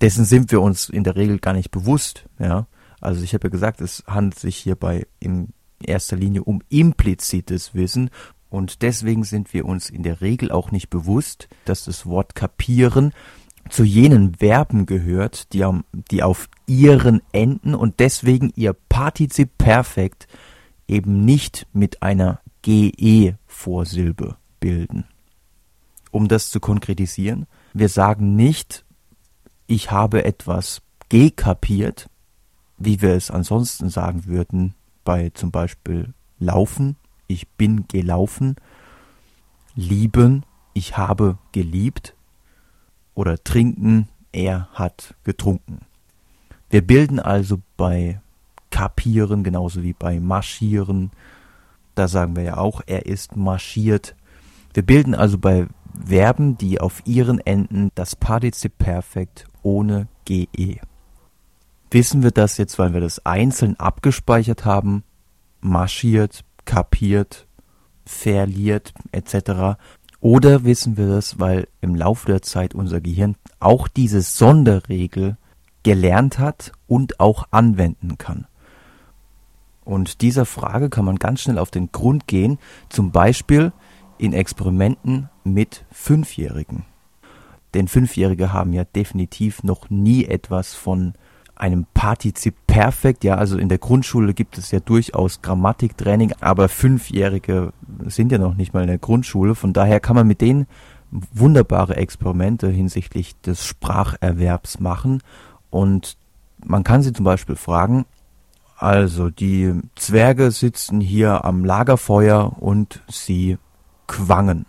Dessen 0.00 0.24
sind 0.24 0.50
wir 0.50 0.60
uns 0.60 0.88
in 0.88 1.04
der 1.04 1.16
Regel 1.16 1.38
gar 1.38 1.52
nicht 1.52 1.70
bewusst, 1.70 2.28
ja. 2.38 2.66
Also 3.00 3.22
ich 3.24 3.34
habe 3.34 3.48
ja 3.48 3.50
gesagt, 3.50 3.80
es 3.80 4.04
handelt 4.06 4.38
sich 4.38 4.56
hierbei 4.56 5.06
in 5.18 5.48
erster 5.84 6.16
Linie 6.16 6.44
um 6.44 6.62
implizites 6.68 7.74
Wissen 7.74 8.10
und 8.52 8.82
deswegen 8.82 9.24
sind 9.24 9.54
wir 9.54 9.64
uns 9.64 9.88
in 9.88 10.02
der 10.02 10.20
Regel 10.20 10.52
auch 10.52 10.70
nicht 10.72 10.90
bewusst, 10.90 11.48
dass 11.64 11.84
das 11.84 12.04
Wort 12.04 12.34
kapieren 12.34 13.14
zu 13.68 13.84
jenen 13.84 14.34
Verben 14.34 14.86
gehört, 14.86 15.52
die, 15.52 15.66
die 16.10 16.22
auf 16.22 16.48
ihren 16.66 17.22
enden 17.32 17.74
und 17.74 18.00
deswegen 18.00 18.52
ihr 18.54 18.72
Partizip 18.72 19.56
Perfekt 19.58 20.26
eben 20.88 21.24
nicht 21.24 21.66
mit 21.72 22.02
einer 22.02 22.40
GE-Vorsilbe 22.62 24.36
bilden. 24.60 25.04
Um 26.10 26.28
das 26.28 26.50
zu 26.50 26.60
konkretisieren, 26.60 27.46
wir 27.72 27.88
sagen 27.88 28.36
nicht, 28.36 28.84
ich 29.66 29.90
habe 29.90 30.24
etwas 30.24 30.82
gekapiert, 31.08 32.08
wie 32.76 33.00
wir 33.00 33.14
es 33.14 33.30
ansonsten 33.30 33.88
sagen 33.88 34.26
würden 34.26 34.74
bei 35.04 35.30
zum 35.30 35.50
Beispiel 35.50 36.12
laufen, 36.38 36.96
ich 37.26 37.48
bin 37.48 37.86
gelaufen, 37.88 38.56
lieben, 39.74 40.44
ich 40.74 40.96
habe 40.96 41.38
geliebt 41.52 42.14
oder 43.14 43.42
trinken, 43.42 44.08
er 44.32 44.68
hat 44.72 45.14
getrunken. 45.24 45.80
Wir 46.70 46.86
bilden 46.86 47.20
also 47.20 47.60
bei 47.76 48.20
kapieren 48.70 49.44
genauso 49.44 49.82
wie 49.82 49.92
bei 49.92 50.18
marschieren. 50.18 51.10
Da 51.94 52.08
sagen 52.08 52.34
wir 52.34 52.42
ja 52.42 52.56
auch, 52.56 52.80
er 52.86 53.06
ist 53.06 53.36
marschiert. 53.36 54.16
Wir 54.72 54.82
bilden 54.82 55.14
also 55.14 55.38
bei 55.38 55.66
Verben, 56.06 56.56
die 56.56 56.80
auf 56.80 57.02
ihren 57.04 57.38
Enden 57.38 57.90
das 57.94 58.16
Partizip 58.16 58.78
Perfekt 58.78 59.46
ohne 59.62 60.08
GE. 60.24 60.80
Wissen 61.90 62.22
wir 62.22 62.30
das 62.30 62.56
jetzt, 62.56 62.78
weil 62.78 62.94
wir 62.94 63.02
das 63.02 63.24
einzeln 63.26 63.78
abgespeichert 63.78 64.64
haben, 64.64 65.04
marschiert, 65.60 66.42
kapiert, 66.64 67.46
verliert 68.06 68.94
etc. 69.12 69.78
Oder 70.22 70.64
wissen 70.64 70.96
wir 70.96 71.08
das, 71.08 71.40
weil 71.40 71.66
im 71.80 71.96
Laufe 71.96 72.28
der 72.28 72.42
Zeit 72.42 72.76
unser 72.76 73.00
Gehirn 73.00 73.34
auch 73.58 73.88
diese 73.88 74.22
Sonderregel 74.22 75.36
gelernt 75.82 76.38
hat 76.38 76.70
und 76.86 77.18
auch 77.18 77.48
anwenden 77.50 78.18
kann. 78.18 78.46
Und 79.84 80.20
dieser 80.20 80.46
Frage 80.46 80.90
kann 80.90 81.04
man 81.04 81.16
ganz 81.16 81.40
schnell 81.40 81.58
auf 81.58 81.72
den 81.72 81.90
Grund 81.90 82.28
gehen, 82.28 82.60
zum 82.88 83.10
Beispiel 83.10 83.72
in 84.16 84.32
Experimenten 84.32 85.28
mit 85.42 85.84
Fünfjährigen. 85.90 86.84
Denn 87.74 87.88
Fünfjährige 87.88 88.52
haben 88.52 88.72
ja 88.72 88.84
definitiv 88.84 89.64
noch 89.64 89.90
nie 89.90 90.26
etwas 90.26 90.72
von 90.72 91.14
einem 91.56 91.84
Partizip 91.94 92.54
Perfekt, 92.68 93.24
ja, 93.24 93.34
also 93.34 93.58
in 93.58 93.68
der 93.68 93.78
Grundschule 93.78 94.34
gibt 94.34 94.56
es 94.56 94.70
ja 94.70 94.78
durchaus 94.80 95.42
Grammatiktraining, 95.42 96.32
aber 96.40 96.68
Fünfjährige 96.68 97.72
sind 98.06 98.32
ja 98.32 98.38
noch 98.38 98.54
nicht 98.54 98.74
mal 98.74 98.82
in 98.82 98.88
der 98.88 98.98
Grundschule, 98.98 99.54
von 99.54 99.72
daher 99.72 100.00
kann 100.00 100.16
man 100.16 100.26
mit 100.26 100.40
denen 100.40 100.66
wunderbare 101.10 101.96
Experimente 101.96 102.68
hinsichtlich 102.68 103.38
des 103.40 103.66
Spracherwerbs 103.66 104.80
machen 104.80 105.22
und 105.70 106.16
man 106.64 106.84
kann 106.84 107.02
sie 107.02 107.12
zum 107.12 107.24
Beispiel 107.24 107.56
fragen, 107.56 108.06
also 108.76 109.30
die 109.30 109.80
Zwerge 109.94 110.50
sitzen 110.50 111.00
hier 111.00 111.44
am 111.44 111.64
Lagerfeuer 111.64 112.56
und 112.60 113.00
sie 113.08 113.58
quangen. 114.06 114.66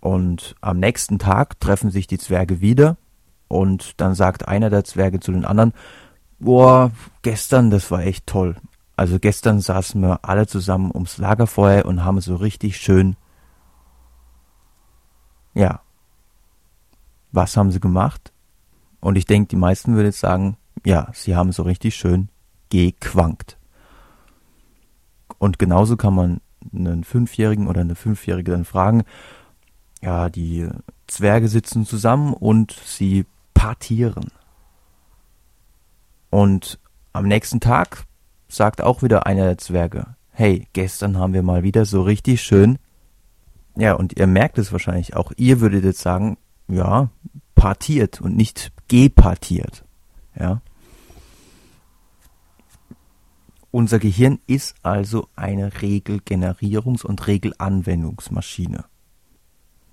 Und 0.00 0.54
am 0.60 0.78
nächsten 0.78 1.18
Tag 1.18 1.60
treffen 1.60 1.90
sich 1.90 2.06
die 2.06 2.18
Zwerge 2.18 2.60
wieder 2.60 2.96
und 3.48 4.00
dann 4.00 4.14
sagt 4.14 4.48
einer 4.48 4.70
der 4.70 4.84
Zwerge 4.84 5.20
zu 5.20 5.32
den 5.32 5.44
anderen, 5.44 5.72
boah, 6.38 6.92
gestern, 7.22 7.70
das 7.70 7.90
war 7.90 8.02
echt 8.02 8.26
toll. 8.26 8.56
Also 9.00 9.18
gestern 9.18 9.62
saßen 9.62 9.98
wir 10.02 10.26
alle 10.26 10.46
zusammen 10.46 10.90
ums 10.92 11.16
Lagerfeuer 11.16 11.86
und 11.86 12.04
haben 12.04 12.20
so 12.20 12.36
richtig 12.36 12.76
schön, 12.76 13.16
ja, 15.54 15.80
was 17.32 17.56
haben 17.56 17.70
sie 17.70 17.80
gemacht? 17.80 18.34
Und 19.00 19.16
ich 19.16 19.24
denke, 19.24 19.48
die 19.48 19.56
meisten 19.56 19.94
würden 19.94 20.08
jetzt 20.08 20.20
sagen, 20.20 20.58
ja, 20.84 21.08
sie 21.14 21.34
haben 21.34 21.50
so 21.50 21.62
richtig 21.62 21.94
schön 21.94 22.28
gequankt. 22.68 23.56
Und 25.38 25.58
genauso 25.58 25.96
kann 25.96 26.14
man 26.14 26.42
einen 26.70 27.02
Fünfjährigen 27.02 27.68
oder 27.68 27.80
eine 27.80 27.94
Fünfjährige 27.94 28.50
dann 28.52 28.66
fragen, 28.66 29.04
ja, 30.02 30.28
die 30.28 30.68
Zwerge 31.06 31.48
sitzen 31.48 31.86
zusammen 31.86 32.34
und 32.34 32.72
sie 32.84 33.24
partieren. 33.54 34.26
Und 36.28 36.78
am 37.14 37.26
nächsten 37.26 37.60
Tag 37.60 38.04
sagt 38.50 38.82
auch 38.82 39.02
wieder 39.02 39.26
einer 39.26 39.44
der 39.44 39.58
Zwerge, 39.58 40.16
hey, 40.30 40.66
gestern 40.72 41.18
haben 41.18 41.32
wir 41.32 41.42
mal 41.42 41.62
wieder 41.62 41.84
so 41.84 42.02
richtig 42.02 42.42
schön. 42.42 42.78
Ja, 43.76 43.94
und 43.94 44.18
ihr 44.18 44.26
merkt 44.26 44.58
es 44.58 44.72
wahrscheinlich 44.72 45.16
auch. 45.16 45.32
Ihr 45.36 45.60
würdet 45.60 45.84
jetzt 45.84 46.00
sagen, 46.00 46.36
ja, 46.68 47.10
partiert 47.54 48.20
und 48.20 48.36
nicht 48.36 48.72
gepartiert. 48.88 49.84
Ja. 50.38 50.62
Unser 53.70 53.98
Gehirn 53.98 54.40
ist 54.46 54.74
also 54.82 55.28
eine 55.36 55.70
Regelgenerierungs- 55.70 57.04
und 57.04 57.26
Regelanwendungsmaschine. 57.26 58.84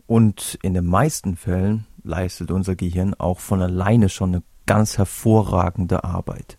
Und 0.07 0.57
in 0.63 0.73
den 0.73 0.85
meisten 0.85 1.35
Fällen 1.35 1.85
leistet 2.03 2.49
unser 2.49 2.75
Gehirn 2.75 3.13
auch 3.13 3.39
von 3.39 3.61
alleine 3.61 4.09
schon 4.09 4.35
eine 4.35 4.43
ganz 4.65 4.97
hervorragende 4.97 6.03
Arbeit. 6.03 6.57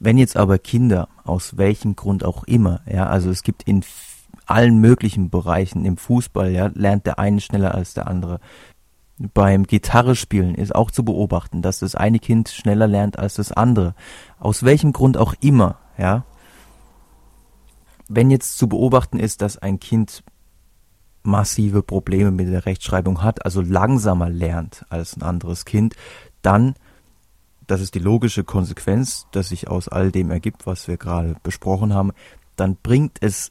Wenn 0.00 0.16
jetzt 0.16 0.36
aber 0.36 0.58
Kinder, 0.58 1.08
aus 1.24 1.58
welchem 1.58 1.94
Grund 1.94 2.24
auch 2.24 2.44
immer, 2.44 2.80
ja, 2.90 3.06
also 3.06 3.30
es 3.30 3.42
gibt 3.42 3.62
in 3.64 3.84
allen 4.46 4.78
möglichen 4.78 5.28
Bereichen 5.28 5.84
im 5.84 5.98
Fußball, 5.98 6.50
ja, 6.50 6.70
lernt 6.74 7.04
der 7.06 7.18
eine 7.18 7.40
schneller 7.40 7.74
als 7.74 7.92
der 7.92 8.08
andere. 8.08 8.40
Beim 9.18 9.64
Gitarrespielen 9.64 10.54
ist 10.54 10.74
auch 10.74 10.90
zu 10.90 11.04
beobachten, 11.04 11.60
dass 11.60 11.80
das 11.80 11.94
eine 11.94 12.18
Kind 12.18 12.48
schneller 12.48 12.86
lernt 12.86 13.18
als 13.18 13.34
das 13.34 13.52
andere. 13.52 13.94
Aus 14.38 14.62
welchem 14.62 14.92
Grund 14.92 15.18
auch 15.18 15.34
immer, 15.40 15.78
ja. 15.98 16.24
Wenn 18.08 18.30
jetzt 18.30 18.56
zu 18.56 18.68
beobachten 18.68 19.20
ist, 19.20 19.42
dass 19.42 19.58
ein 19.58 19.78
Kind 19.78 20.24
massive 21.22 21.82
Probleme 21.82 22.30
mit 22.30 22.48
der 22.48 22.64
Rechtschreibung 22.64 23.22
hat, 23.22 23.44
also 23.44 23.60
langsamer 23.60 24.30
lernt 24.30 24.86
als 24.88 25.14
ein 25.14 25.22
anderes 25.22 25.66
Kind, 25.66 25.94
dann, 26.40 26.74
das 27.70 27.80
ist 27.80 27.94
die 27.94 28.00
logische 28.00 28.42
Konsequenz, 28.42 29.26
dass 29.30 29.50
sich 29.50 29.68
aus 29.68 29.86
all 29.86 30.10
dem 30.10 30.30
ergibt, 30.32 30.66
was 30.66 30.88
wir 30.88 30.96
gerade 30.96 31.36
besprochen 31.44 31.94
haben, 31.94 32.10
dann 32.56 32.76
bringt 32.82 33.18
es 33.20 33.50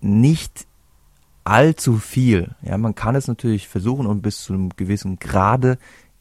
nicht 0.00 0.66
allzu 1.44 1.96
viel. 1.96 2.54
Ja, 2.60 2.76
man 2.76 2.94
kann 2.94 3.14
es 3.14 3.26
natürlich 3.26 3.68
versuchen 3.68 4.06
und 4.06 4.20
bis 4.20 4.42
zu 4.42 4.52
einem 4.52 4.68
gewissen 4.76 5.18
Grade 5.18 5.78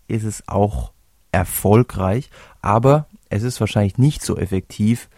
ist 0.08 0.23
es 0.23 0.47
auch 0.47 0.93
erfolgreich, 1.34 2.29
aber 2.62 3.08
es 3.29 3.43
ist 3.43 3.60
wahrscheinlich 3.60 3.97
nicht 3.97 4.23
so 4.23 4.38
effektiv, 4.38 5.10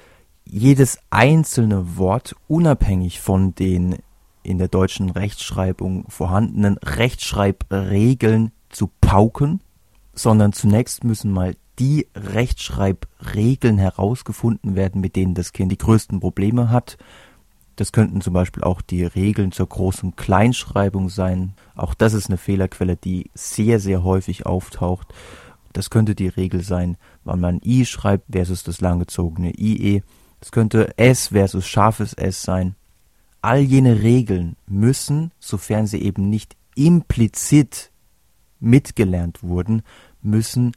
jedes 0.45 0.97
einzelne 1.11 1.97
Wort 1.97 2.35
unabhängig 2.47 3.19
von 3.19 3.53
den 3.53 3.97
in 4.41 4.57
der 4.57 4.67
deutschen 4.67 5.11
Rechtschreibung 5.11 6.05
vorhandenen 6.09 6.77
Rechtschreibregeln 6.77 8.51
zu 8.69 8.89
pauken, 9.01 9.61
sondern 10.13 10.53
zunächst 10.53 11.03
müssen 11.03 11.31
mal 11.31 11.55
die 11.79 12.07
Rechtschreibregeln 12.15 13.77
herausgefunden 13.77 14.75
werden, 14.75 15.01
mit 15.01 15.15
denen 15.15 15.33
das 15.33 15.53
Kind 15.53 15.71
die 15.71 15.77
größten 15.77 16.19
Probleme 16.19 16.69
hat. 16.69 16.97
Das 17.75 17.91
könnten 17.91 18.21
zum 18.21 18.33
Beispiel 18.33 18.63
auch 18.63 18.81
die 18.81 19.03
Regeln 19.03 19.51
zur 19.51 19.67
großen 19.67 20.15
Kleinschreibung 20.15 21.09
sein. 21.09 21.53
Auch 21.75 21.93
das 21.93 22.13
ist 22.13 22.29
eine 22.29 22.37
Fehlerquelle, 22.37 22.95
die 22.95 23.29
sehr, 23.33 23.79
sehr 23.79 24.03
häufig 24.03 24.45
auftaucht. 24.45 25.13
Das 25.73 25.89
könnte 25.89 26.15
die 26.15 26.29
Regel 26.29 26.61
sein, 26.61 26.95
wann 27.25 27.41
man 27.41 27.59
I 27.65 27.85
schreibt 27.85 28.31
versus 28.31 28.63
das 28.63 28.79
langgezogene 28.79 29.51
IE. 29.57 30.03
Das 30.39 30.51
könnte 30.51 30.97
S 30.97 31.29
versus 31.29 31.67
scharfes 31.67 32.13
S 32.13 32.43
sein. 32.43 32.75
All 33.41 33.59
jene 33.59 34.01
Regeln 34.01 34.55
müssen, 34.67 35.31
sofern 35.39 35.85
sie 35.85 36.01
eben 36.01 36.29
nicht 36.29 36.55
implizit 36.75 37.91
mitgelernt 38.59 39.43
wurden, 39.43 39.83
müssen 40.21 40.71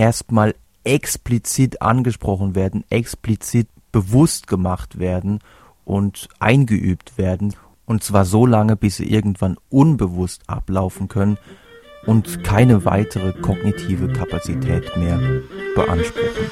erstmal 0.00 0.54
explizit 0.82 1.82
angesprochen 1.82 2.54
werden, 2.54 2.84
explizit 2.88 3.68
bewusst 3.92 4.46
gemacht 4.46 4.98
werden 4.98 5.40
und 5.84 6.28
eingeübt 6.38 7.18
werden. 7.18 7.54
Und 7.84 8.02
zwar 8.02 8.24
so 8.24 8.46
lange, 8.46 8.76
bis 8.76 8.96
sie 8.96 9.12
irgendwann 9.12 9.58
unbewusst 9.68 10.42
ablaufen 10.46 11.08
können 11.08 11.36
und 12.06 12.42
keine 12.44 12.86
weitere 12.86 13.32
kognitive 13.32 14.08
Kapazität 14.08 14.96
mehr 14.96 15.20
beanspruchen. 15.74 16.46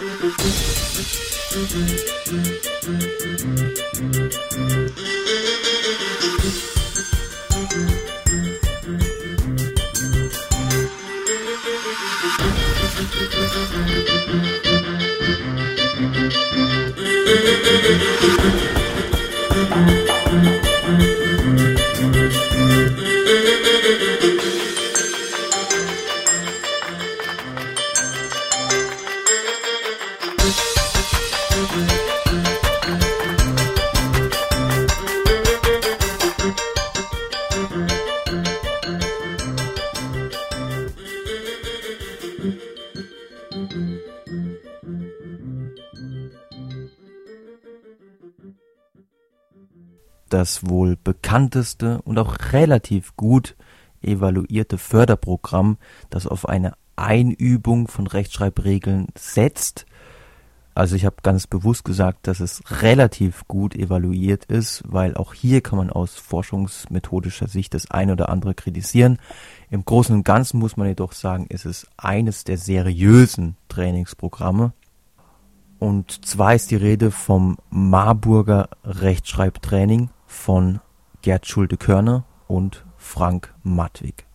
Música 13.79 14.58
das 50.39 50.69
wohl 50.69 50.97
bekannteste 50.97 52.01
und 52.03 52.17
auch 52.17 52.37
relativ 52.53 53.17
gut 53.17 53.57
evaluierte 54.01 54.79
Förderprogramm, 54.79 55.79
das 56.11 56.29
auf 56.29 56.49
eine 56.49 56.75
Einübung 56.95 57.89
von 57.89 58.07
Rechtschreibregeln 58.07 59.09
setzt. 59.17 59.85
Also 60.77 60.95
ich 60.95 61.05
habe 61.05 61.17
ganz 61.25 61.49
bewusst 61.49 61.85
gesagt, 61.85 62.29
dass 62.29 62.39
es 62.39 62.63
relativ 62.83 63.49
gut 63.49 63.75
evaluiert 63.75 64.45
ist, 64.45 64.85
weil 64.87 65.17
auch 65.17 65.35
hier 65.35 65.61
kann 65.61 65.77
man 65.77 65.91
aus 65.91 66.15
forschungsmethodischer 66.15 67.49
Sicht 67.49 67.75
das 67.75 67.91
eine 67.91 68.13
oder 68.13 68.29
andere 68.29 68.55
kritisieren. 68.55 69.19
Im 69.71 69.85
Großen 69.85 70.15
und 70.15 70.23
Ganzen 70.23 70.61
muss 70.61 70.77
man 70.77 70.87
jedoch 70.87 71.15
sagen, 71.15 71.47
ist 71.49 71.67
es 71.67 71.89
eines 71.97 72.45
der 72.45 72.59
seriösen 72.59 73.57
Trainingsprogramme. 73.69 74.73
Und 75.81 76.25
zwar 76.25 76.55
ist 76.55 76.71
die 76.71 76.77
Rede 76.77 77.11
vom 77.11 77.57
Marburger 77.71 78.69
Rechtschreibtraining 78.85 80.11
von 80.29 80.79
Gerd 81.23 81.47
Schulte-Körner 81.47 82.25
und 82.47 82.85
Frank 82.97 83.53
Matwig. 83.65 84.27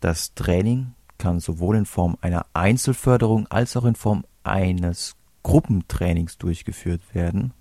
Das 0.00 0.34
Training 0.34 0.94
kann 1.18 1.38
sowohl 1.38 1.76
in 1.76 1.86
Form 1.86 2.16
einer 2.20 2.46
Einzelförderung 2.54 3.46
als 3.48 3.76
auch 3.76 3.84
in 3.84 3.94
Form 3.94 4.24
eines 4.42 5.14
Gruppentrainings 5.44 6.38
durchgeführt 6.38 7.14
werden. 7.14 7.52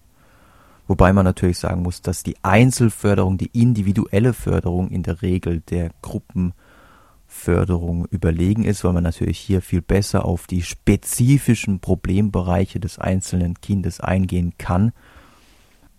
Wobei 0.88 1.14
man 1.14 1.26
natürlich 1.26 1.60
sagen 1.60 1.84
muss, 1.84 2.02
dass 2.02 2.24
die 2.24 2.38
Einzelförderung, 2.42 3.38
die 3.38 3.52
individuelle 3.54 4.34
Förderung 4.34 4.90
in 4.90 5.04
der 5.04 5.22
Regel 5.22 5.62
der 5.62 5.92
Gruppenförderung 6.02 8.06
überlegen 8.08 8.64
ist, 8.64 8.84
weil 8.84 8.94
man 8.94 9.04
natürlich 9.04 9.40
hier 9.40 9.62
viel 9.62 9.82
besser 9.82 10.26
auf 10.26 10.48
die 10.48 10.62
spezifischen 10.62 11.80
Problembereiche 11.80 12.80
des 12.80 13.00
einzelnen 13.00 13.62
Kindes 13.62 14.02
eingehen 14.02 14.54
kann 14.58 14.92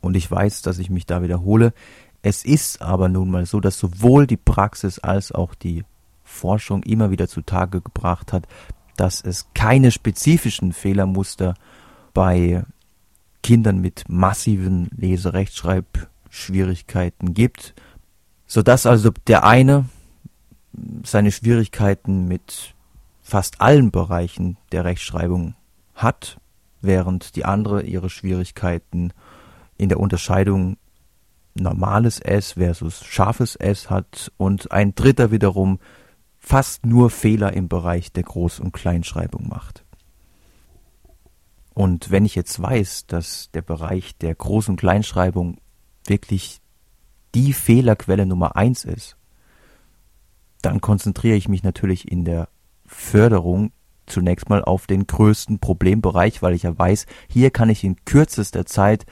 und 0.04 0.16
ich 0.16 0.30
weiß, 0.30 0.62
dass 0.62 0.78
ich 0.78 0.88
mich 0.90 1.06
da 1.06 1.22
wiederhole. 1.22 1.72
Es 2.22 2.44
ist 2.44 2.82
aber 2.82 3.08
nun 3.08 3.30
mal 3.30 3.46
so, 3.46 3.60
dass 3.60 3.78
sowohl 3.78 4.26
die 4.26 4.36
Praxis 4.36 4.98
als 4.98 5.32
auch 5.32 5.54
die 5.54 5.84
Forschung 6.24 6.82
immer 6.82 7.10
wieder 7.10 7.28
zutage 7.28 7.80
gebracht 7.80 8.32
hat, 8.32 8.46
dass 8.96 9.20
es 9.20 9.48
keine 9.54 9.90
spezifischen 9.90 10.72
Fehlermuster 10.72 11.54
bei 12.12 12.64
Kindern 13.42 13.80
mit 13.80 14.04
massiven 14.08 14.88
Leserechtschreibschwierigkeiten 14.96 17.34
gibt, 17.34 17.74
sodass 18.46 18.86
also 18.86 19.10
der 19.26 19.44
eine 19.44 19.86
seine 21.04 21.30
Schwierigkeiten 21.30 22.26
mit 22.26 22.74
fast 23.22 23.60
allen 23.60 23.90
Bereichen 23.90 24.56
der 24.72 24.84
Rechtschreibung 24.84 25.54
hat, 25.94 26.38
während 26.80 27.36
die 27.36 27.44
andere 27.44 27.82
ihre 27.82 28.08
Schwierigkeiten 28.10 29.12
in 29.76 29.88
der 29.88 30.00
Unterscheidung 30.00 30.76
normales 31.54 32.20
S 32.20 32.52
versus 32.52 33.04
scharfes 33.04 33.56
S 33.56 33.90
hat 33.90 34.32
und 34.36 34.72
ein 34.72 34.94
dritter 34.94 35.30
wiederum 35.30 35.78
fast 36.38 36.84
nur 36.84 37.10
Fehler 37.10 37.52
im 37.54 37.68
Bereich 37.68 38.12
der 38.12 38.24
Groß- 38.24 38.60
und 38.60 38.72
Kleinschreibung 38.72 39.48
macht. 39.48 39.84
Und 41.72 42.10
wenn 42.10 42.24
ich 42.24 42.34
jetzt 42.34 42.60
weiß, 42.60 43.06
dass 43.06 43.50
der 43.52 43.62
Bereich 43.62 44.16
der 44.18 44.36
Groß- 44.36 44.70
und 44.70 44.76
Kleinschreibung 44.76 45.58
wirklich 46.06 46.60
die 47.34 47.52
Fehlerquelle 47.52 48.26
Nummer 48.26 48.56
eins 48.56 48.84
ist, 48.84 49.16
dann 50.62 50.80
konzentriere 50.80 51.36
ich 51.36 51.48
mich 51.48 51.62
natürlich 51.62 52.10
in 52.10 52.24
der 52.24 52.48
Förderung 52.86 53.72
zunächst 54.06 54.48
mal 54.48 54.62
auf 54.62 54.86
den 54.86 55.06
größten 55.06 55.58
Problembereich, 55.58 56.42
weil 56.42 56.54
ich 56.54 56.62
ja 56.64 56.78
weiß, 56.78 57.06
hier 57.28 57.50
kann 57.50 57.70
ich 57.70 57.84
in 57.84 57.96
kürzester 58.04 58.66
Zeit 58.66 59.06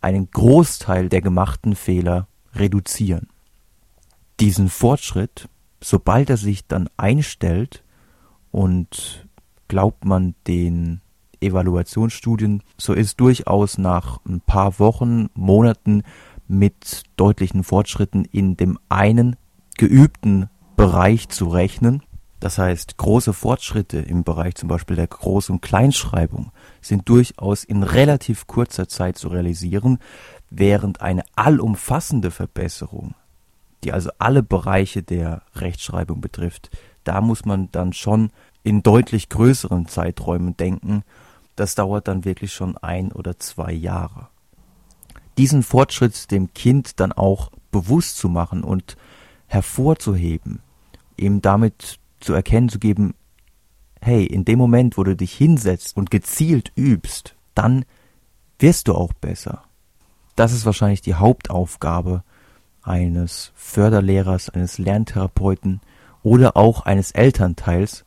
einen 0.00 0.30
Großteil 0.30 1.08
der 1.08 1.20
gemachten 1.20 1.74
Fehler 1.74 2.28
reduzieren. 2.54 3.28
Diesen 4.40 4.68
Fortschritt, 4.68 5.48
sobald 5.80 6.30
er 6.30 6.36
sich 6.36 6.66
dann 6.66 6.88
einstellt 6.96 7.84
und 8.50 9.28
glaubt 9.66 10.04
man 10.04 10.34
den 10.46 11.00
Evaluationsstudien, 11.40 12.62
so 12.76 12.92
ist 12.92 13.20
durchaus 13.20 13.78
nach 13.78 14.20
ein 14.26 14.40
paar 14.40 14.78
Wochen, 14.78 15.28
Monaten 15.34 16.02
mit 16.46 17.02
deutlichen 17.16 17.62
Fortschritten 17.62 18.24
in 18.24 18.56
dem 18.56 18.78
einen 18.88 19.36
geübten 19.76 20.48
Bereich 20.76 21.28
zu 21.28 21.48
rechnen. 21.48 22.02
Das 22.40 22.58
heißt, 22.58 22.96
große 22.96 23.32
Fortschritte 23.32 23.98
im 23.98 24.24
Bereich 24.24 24.54
zum 24.54 24.68
Beispiel 24.68 24.96
der 24.96 25.08
Groß- 25.08 25.50
und 25.50 25.60
Kleinschreibung 25.60 26.52
sind 26.88 27.08
durchaus 27.08 27.64
in 27.64 27.82
relativ 27.82 28.46
kurzer 28.46 28.88
Zeit 28.88 29.18
zu 29.18 29.28
realisieren, 29.28 29.98
während 30.50 31.00
eine 31.00 31.22
allumfassende 31.36 32.30
Verbesserung, 32.30 33.14
die 33.84 33.92
also 33.92 34.10
alle 34.18 34.42
Bereiche 34.42 35.02
der 35.02 35.42
Rechtschreibung 35.54 36.20
betrifft, 36.20 36.70
da 37.04 37.20
muss 37.20 37.44
man 37.44 37.70
dann 37.72 37.92
schon 37.92 38.30
in 38.62 38.82
deutlich 38.82 39.28
größeren 39.28 39.86
Zeiträumen 39.86 40.56
denken. 40.56 41.04
Das 41.56 41.74
dauert 41.74 42.06
dann 42.06 42.24
wirklich 42.24 42.52
schon 42.52 42.76
ein 42.76 43.12
oder 43.12 43.38
zwei 43.38 43.72
Jahre. 43.72 44.28
Diesen 45.38 45.62
Fortschritt 45.62 46.30
dem 46.30 46.52
Kind 46.52 47.00
dann 47.00 47.12
auch 47.12 47.50
bewusst 47.70 48.18
zu 48.18 48.28
machen 48.28 48.62
und 48.62 48.96
hervorzuheben, 49.46 50.60
ihm 51.16 51.40
damit 51.40 51.98
zu 52.20 52.34
erkennen 52.34 52.68
zu 52.68 52.78
geben, 52.78 53.14
hey, 54.00 54.24
in 54.24 54.44
dem 54.44 54.58
Moment, 54.58 54.96
wo 54.96 55.04
du 55.04 55.16
dich 55.16 55.34
hinsetzt 55.34 55.96
und 55.96 56.10
gezielt 56.10 56.72
übst, 56.76 57.36
dann 57.54 57.84
wirst 58.58 58.88
du 58.88 58.94
auch 58.94 59.12
besser. 59.12 59.62
Das 60.36 60.52
ist 60.52 60.66
wahrscheinlich 60.66 61.00
die 61.00 61.14
Hauptaufgabe 61.14 62.22
eines 62.82 63.52
Förderlehrers, 63.54 64.50
eines 64.50 64.78
Lerntherapeuten 64.78 65.80
oder 66.22 66.56
auch 66.56 66.86
eines 66.86 67.12
Elternteils, 67.12 68.04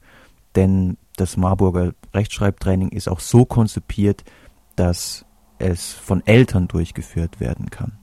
denn 0.55 0.97
das 1.17 1.37
Marburger 1.37 1.93
Rechtschreibtraining 2.13 2.89
ist 2.89 3.07
auch 3.07 3.19
so 3.19 3.45
konzipiert, 3.45 4.23
dass 4.75 5.25
es 5.59 5.91
von 5.91 6.25
Eltern 6.25 6.67
durchgeführt 6.67 7.39
werden 7.39 7.69
kann. 7.69 7.99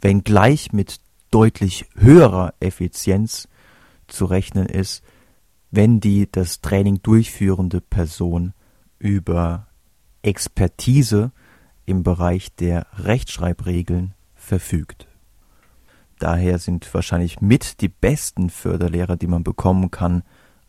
Wenngleich 0.00 0.72
mit 0.72 1.00
deutlich 1.30 1.86
höherer 1.96 2.54
Effizienz 2.60 3.48
zu 4.06 4.26
rechnen 4.26 4.66
ist, 4.66 5.02
wenn 5.76 6.00
die 6.00 6.26
das 6.32 6.62
Training 6.62 7.02
durchführende 7.02 7.82
Person 7.82 8.54
über 8.98 9.66
Expertise 10.22 11.32
im 11.84 12.02
Bereich 12.02 12.54
der 12.54 12.86
Rechtschreibregeln 12.96 14.14
verfügt. 14.34 15.06
Daher 16.18 16.58
sind 16.58 16.92
wahrscheinlich 16.94 17.42
mit 17.42 17.82
die 17.82 17.90
besten 17.90 18.48
Förderlehrer, 18.48 19.16
die 19.16 19.26
man 19.26 19.44
bekommen 19.44 19.90
kann, 19.90 20.22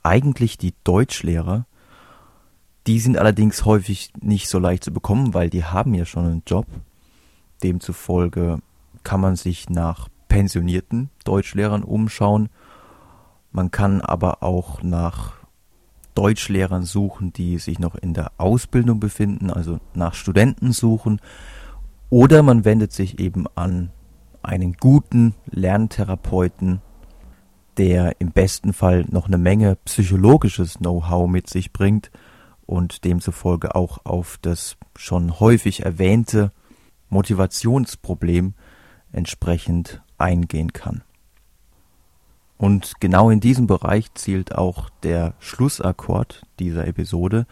eigentlich 0.04 0.58
die 0.58 0.74
Deutschlehrer. 0.84 1.66
Die 2.86 3.00
sind 3.00 3.18
allerdings 3.18 3.64
häufig 3.64 4.12
nicht 4.20 4.50
so 4.50 4.60
leicht 4.60 4.84
zu 4.84 4.92
bekommen, 4.92 5.34
weil 5.34 5.50
die 5.50 5.64
haben 5.64 5.94
ja 5.94 6.04
schon 6.04 6.26
einen 6.26 6.44
Job. 6.46 6.68
Demzufolge 7.64 8.60
kann 9.04 9.22
man 9.22 9.38
sich 9.38 9.70
nach 9.70 10.10
pensionierten 10.28 11.10
Deutschlehrern 11.24 11.84
umschauen. 11.84 12.50
Man 13.52 13.72
kann 13.72 14.02
aber 14.02 14.44
auch 14.44 14.84
nach 14.84 15.34
Deutschlehrern 16.16 16.84
suchen, 16.84 17.32
die 17.32 17.60
sich 17.60 17.80
noch 17.80 17.96
in 17.96 18.14
der 18.14 18.32
Ausbildung 18.38 19.00
befinden, 19.00 19.52
also 19.52 19.80
nach 19.94 20.16
Studenten 20.16 20.72
suchen. 20.72 21.22
Oder 22.10 22.42
man 22.42 22.66
wendet 22.66 22.92
sich 22.92 23.20
eben 23.20 23.46
an 23.56 23.92
einen 24.42 24.74
guten 24.74 25.36
Lerntherapeuten, 25.46 26.82
der 27.78 28.20
im 28.20 28.32
besten 28.32 28.74
Fall 28.74 29.06
noch 29.10 29.28
eine 29.28 29.38
Menge 29.38 29.76
psychologisches 29.86 30.76
Know-how 30.80 31.30
mit 31.30 31.50
sich 31.50 31.72
bringt 31.72 32.10
und 32.66 33.06
demzufolge 33.06 33.76
auch 33.76 34.00
auf 34.04 34.40
das 34.42 34.78
schon 34.96 35.40
häufig 35.40 35.84
erwähnte 35.86 36.52
Motivationsproblem 37.10 38.56
entsprechend 39.12 40.02
eingehen 40.18 40.74
kann. 40.74 41.04
Und 42.58 43.00
genau 43.00 43.30
in 43.30 43.40
diesem 43.40 43.68
Bereich 43.68 44.14
zielt 44.16 44.56
auch 44.56 44.90
der 45.04 45.36
Schlussakkord 45.40 46.44
dieser 46.60 46.88
Episode. 46.88 47.46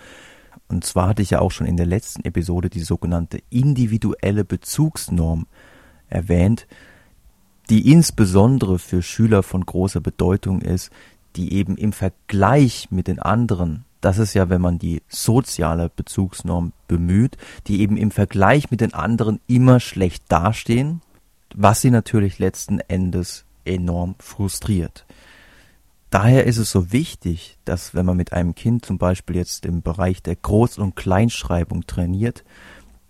Und 0.68 0.84
zwar 0.84 1.10
hatte 1.10 1.22
ich 1.22 1.30
ja 1.30 1.40
auch 1.40 1.52
schon 1.52 1.68
in 1.68 1.78
der 1.78 1.86
letzten 1.86 2.26
Episode 2.26 2.70
die 2.70 2.82
sogenannte 2.82 3.40
individuelle 3.52 4.44
Bezugsnorm 4.44 5.46
erwähnt, 6.10 6.68
die 7.70 7.92
insbesondere 7.92 8.80
für 8.80 9.02
Schüler 9.02 9.44
von 9.44 9.66
großer 9.66 10.02
Bedeutung 10.02 10.62
ist, 10.62 10.92
die 11.36 11.54
eben 11.54 11.78
im 11.78 11.94
Vergleich 11.94 12.90
mit 12.92 13.08
den 13.08 13.20
anderen, 13.20 13.86
das 14.02 14.18
ist 14.18 14.34
ja, 14.34 14.50
wenn 14.50 14.62
man 14.62 14.80
die 14.80 15.02
soziale 15.08 15.90
Bezugsnorm 15.90 16.74
bemüht, 16.88 17.38
die 17.68 17.82
eben 17.82 17.98
im 17.98 18.12
Vergleich 18.12 18.72
mit 18.72 18.82
den 18.82 18.94
anderen 18.94 19.40
immer 19.48 19.80
schlecht 19.80 20.24
dastehen, 20.30 21.02
was 21.54 21.82
sie 21.82 21.92
natürlich 21.92 22.40
letzten 22.40 22.80
Endes 22.80 23.45
enorm 23.66 24.16
frustriert. 24.20 25.06
Daher 26.10 26.46
ist 26.46 26.58
es 26.58 26.72
so 26.72 26.92
wichtig, 26.92 27.58
dass 27.66 27.94
wenn 27.94 28.06
man 28.06 28.16
mit 28.16 28.32
einem 28.32 28.56
Kind 28.56 28.86
zum 28.86 28.98
Beispiel 28.98 29.36
jetzt 29.36 29.66
im 29.66 29.82
Bereich 29.82 30.24
der 30.24 30.38
Groß- 30.38 30.80
und 30.80 30.96
Kleinschreibung 30.96 31.88
trainiert 31.88 32.44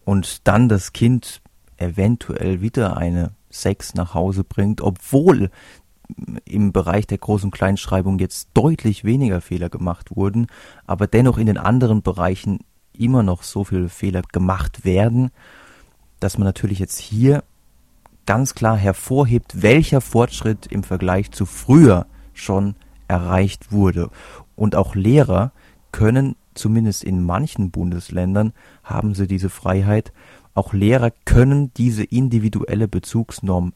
und 0.05 0.47
dann 0.47 0.69
das 0.69 0.93
Kind 0.93 1.41
eventuell 1.77 2.61
wieder 2.61 2.97
eine 2.97 3.31
Sex 3.49 3.93
nach 3.93 4.13
Hause 4.13 4.43
bringt, 4.43 4.81
obwohl 4.81 5.51
im 6.45 6.71
Bereich 6.71 7.07
der 7.07 7.19
Groß- 7.19 7.43
und 7.43 7.51
Kleinschreibung 7.51 8.19
jetzt 8.19 8.49
deutlich 8.53 9.03
weniger 9.03 9.41
Fehler 9.41 9.69
gemacht 9.69 10.15
wurden, 10.15 10.47
aber 10.85 11.07
dennoch 11.07 11.37
in 11.37 11.47
den 11.47 11.57
anderen 11.57 12.01
Bereichen 12.01 12.59
immer 12.93 13.23
noch 13.23 13.43
so 13.43 13.63
viele 13.63 13.89
Fehler 13.89 14.21
gemacht 14.21 14.85
werden, 14.85 15.31
dass 16.19 16.37
man 16.37 16.45
natürlich 16.45 16.79
jetzt 16.79 16.99
hier 16.99 17.43
ganz 18.25 18.55
klar 18.55 18.77
hervorhebt, 18.77 19.61
welcher 19.61 20.01
Fortschritt 20.01 20.67
im 20.67 20.83
Vergleich 20.83 21.31
zu 21.31 21.45
früher 21.45 22.07
schon 22.33 22.75
erreicht 23.07 23.71
wurde. 23.71 24.09
Und 24.55 24.75
auch 24.75 24.95
Lehrer 24.95 25.51
können, 25.91 26.35
zumindest 26.53 27.03
in 27.03 27.23
manchen 27.23 27.71
Bundesländern, 27.71 28.53
haben 28.83 29.13
sie 29.13 29.27
diese 29.27 29.49
Freiheit, 29.49 30.11
auch 30.53 30.73
Lehrer 30.73 31.11
können 31.25 31.73
diese 31.73 32.03
individuelle 32.03 32.87
Bezugsnorm 32.87 33.73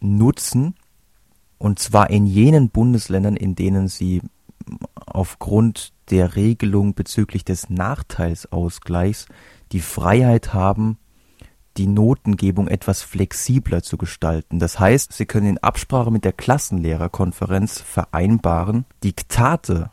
nutzen, 0.00 0.74
und 1.58 1.78
zwar 1.78 2.10
in 2.10 2.26
jenen 2.26 2.70
Bundesländern, 2.70 3.36
in 3.36 3.54
denen 3.54 3.88
sie 3.88 4.22
aufgrund 5.06 5.92
der 6.10 6.36
Regelung 6.36 6.94
bezüglich 6.94 7.44
des 7.44 7.70
Nachteilsausgleichs 7.70 9.26
die 9.72 9.80
Freiheit 9.80 10.52
haben, 10.52 10.98
die 11.76 11.86
Notengebung 11.86 12.68
etwas 12.68 13.02
flexibler 13.02 13.82
zu 13.82 13.96
gestalten. 13.96 14.58
Das 14.58 14.78
heißt, 14.78 15.12
Sie 15.12 15.26
können 15.26 15.46
in 15.46 15.58
Absprache 15.58 16.10
mit 16.10 16.24
der 16.24 16.32
Klassenlehrerkonferenz 16.32 17.80
vereinbaren, 17.80 18.84
Diktate, 19.02 19.90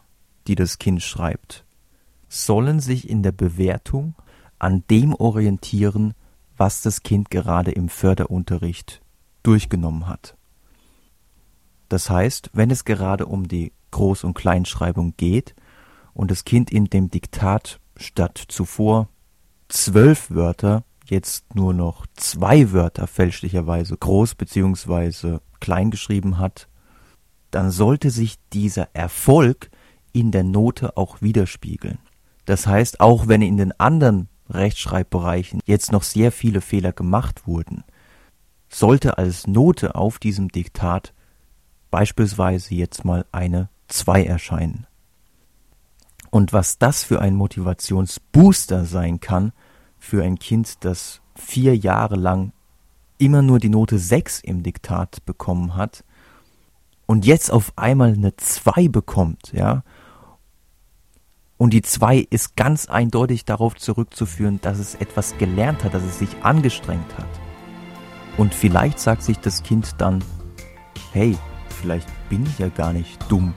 die 0.47 0.55
das 0.55 0.79
Kind 0.79 1.01
schreibt, 1.01 1.65
sollen 2.29 2.79
sich 2.79 3.09
in 3.09 3.23
der 3.23 3.31
Bewertung 3.31 4.15
an 4.59 4.83
dem 4.89 5.13
orientieren, 5.13 6.13
was 6.55 6.81
das 6.81 7.01
Kind 7.01 7.31
gerade 7.31 7.71
im 7.71 7.89
Förderunterricht 7.89 9.01
durchgenommen 9.43 10.07
hat. 10.07 10.35
Das 11.89 12.09
heißt, 12.09 12.51
wenn 12.53 12.69
es 12.69 12.85
gerade 12.85 13.25
um 13.25 13.47
die 13.47 13.73
Groß- 13.91 14.23
und 14.23 14.35
Kleinschreibung 14.35 15.15
geht 15.17 15.55
und 16.13 16.31
das 16.31 16.45
Kind 16.45 16.71
in 16.71 16.85
dem 16.85 17.09
Diktat 17.09 17.79
statt 17.97 18.41
zuvor 18.47 19.09
zwölf 19.67 20.29
Wörter 20.29 20.83
jetzt 21.11 21.53
nur 21.53 21.73
noch 21.73 22.07
zwei 22.15 22.71
Wörter 22.71 23.05
fälschlicherweise 23.05 23.97
groß 23.97 24.35
beziehungsweise 24.35 25.41
klein 25.59 25.91
geschrieben 25.91 26.37
hat, 26.37 26.69
dann 27.51 27.69
sollte 27.69 28.09
sich 28.09 28.37
dieser 28.53 28.87
Erfolg 28.93 29.69
in 30.13 30.31
der 30.31 30.43
Note 30.43 30.95
auch 30.97 31.21
widerspiegeln. 31.21 31.99
Das 32.45 32.65
heißt, 32.65 33.01
auch 33.01 33.27
wenn 33.27 33.41
in 33.41 33.57
den 33.57 33.77
anderen 33.79 34.29
Rechtschreibbereichen 34.49 35.59
jetzt 35.65 35.91
noch 35.91 36.03
sehr 36.03 36.31
viele 36.31 36.61
Fehler 36.61 36.93
gemacht 36.93 37.45
wurden, 37.45 37.83
sollte 38.69 39.17
als 39.17 39.47
Note 39.47 39.95
auf 39.95 40.17
diesem 40.17 40.47
Diktat 40.47 41.13
beispielsweise 41.91 42.73
jetzt 42.73 43.03
mal 43.03 43.25
eine 43.33 43.69
2 43.89 44.23
erscheinen. 44.23 44.87
Und 46.29 46.53
was 46.53 46.77
das 46.77 47.03
für 47.03 47.19
ein 47.21 47.35
Motivationsbooster 47.35 48.85
sein 48.85 49.19
kann, 49.19 49.51
für 50.01 50.23
ein 50.23 50.39
Kind, 50.39 50.83
das 50.83 51.21
vier 51.35 51.77
Jahre 51.77 52.15
lang 52.15 52.51
immer 53.19 53.43
nur 53.43 53.59
die 53.59 53.69
Note 53.69 53.99
6 53.99 54.39
im 54.39 54.63
Diktat 54.63 55.23
bekommen 55.25 55.75
hat 55.75 56.03
und 57.05 57.25
jetzt 57.25 57.51
auf 57.51 57.71
einmal 57.75 58.13
eine 58.13 58.35
2 58.35 58.87
bekommt, 58.87 59.53
ja. 59.53 59.83
Und 61.57 61.73
die 61.73 61.83
2 61.83 62.27
ist 62.31 62.55
ganz 62.55 62.87
eindeutig 62.87 63.45
darauf 63.45 63.75
zurückzuführen, 63.75 64.59
dass 64.61 64.79
es 64.79 64.95
etwas 64.95 65.37
gelernt 65.37 65.83
hat, 65.83 65.93
dass 65.93 66.03
es 66.03 66.17
sich 66.17 66.35
angestrengt 66.41 67.15
hat. 67.17 67.29
Und 68.37 68.55
vielleicht 68.55 68.97
sagt 68.97 69.21
sich 69.21 69.37
das 69.37 69.61
Kind 69.61 70.01
dann, 70.01 70.23
hey, 71.13 71.37
vielleicht 71.79 72.09
bin 72.27 72.43
ich 72.47 72.57
ja 72.57 72.69
gar 72.69 72.91
nicht 72.91 73.31
dumm. 73.31 73.53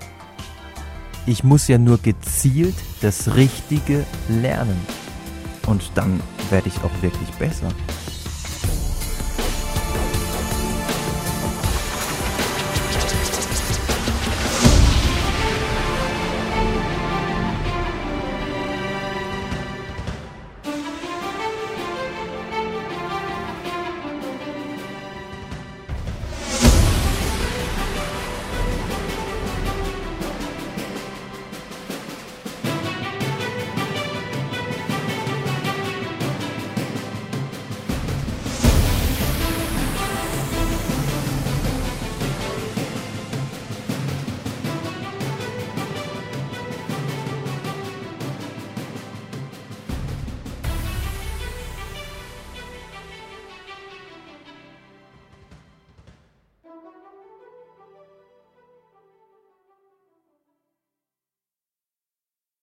Ich 1.24 1.42
muss 1.42 1.68
ja 1.68 1.78
nur 1.78 1.96
gezielt 1.96 2.76
das 3.00 3.35
Richtige 3.35 4.04
lernen 4.28 5.03
und 5.66 5.90
dann 5.94 6.20
werde 6.50 6.68
ich 6.68 6.77
auch 6.79 7.03
wirklich 7.03 7.31
besser. 7.38 7.68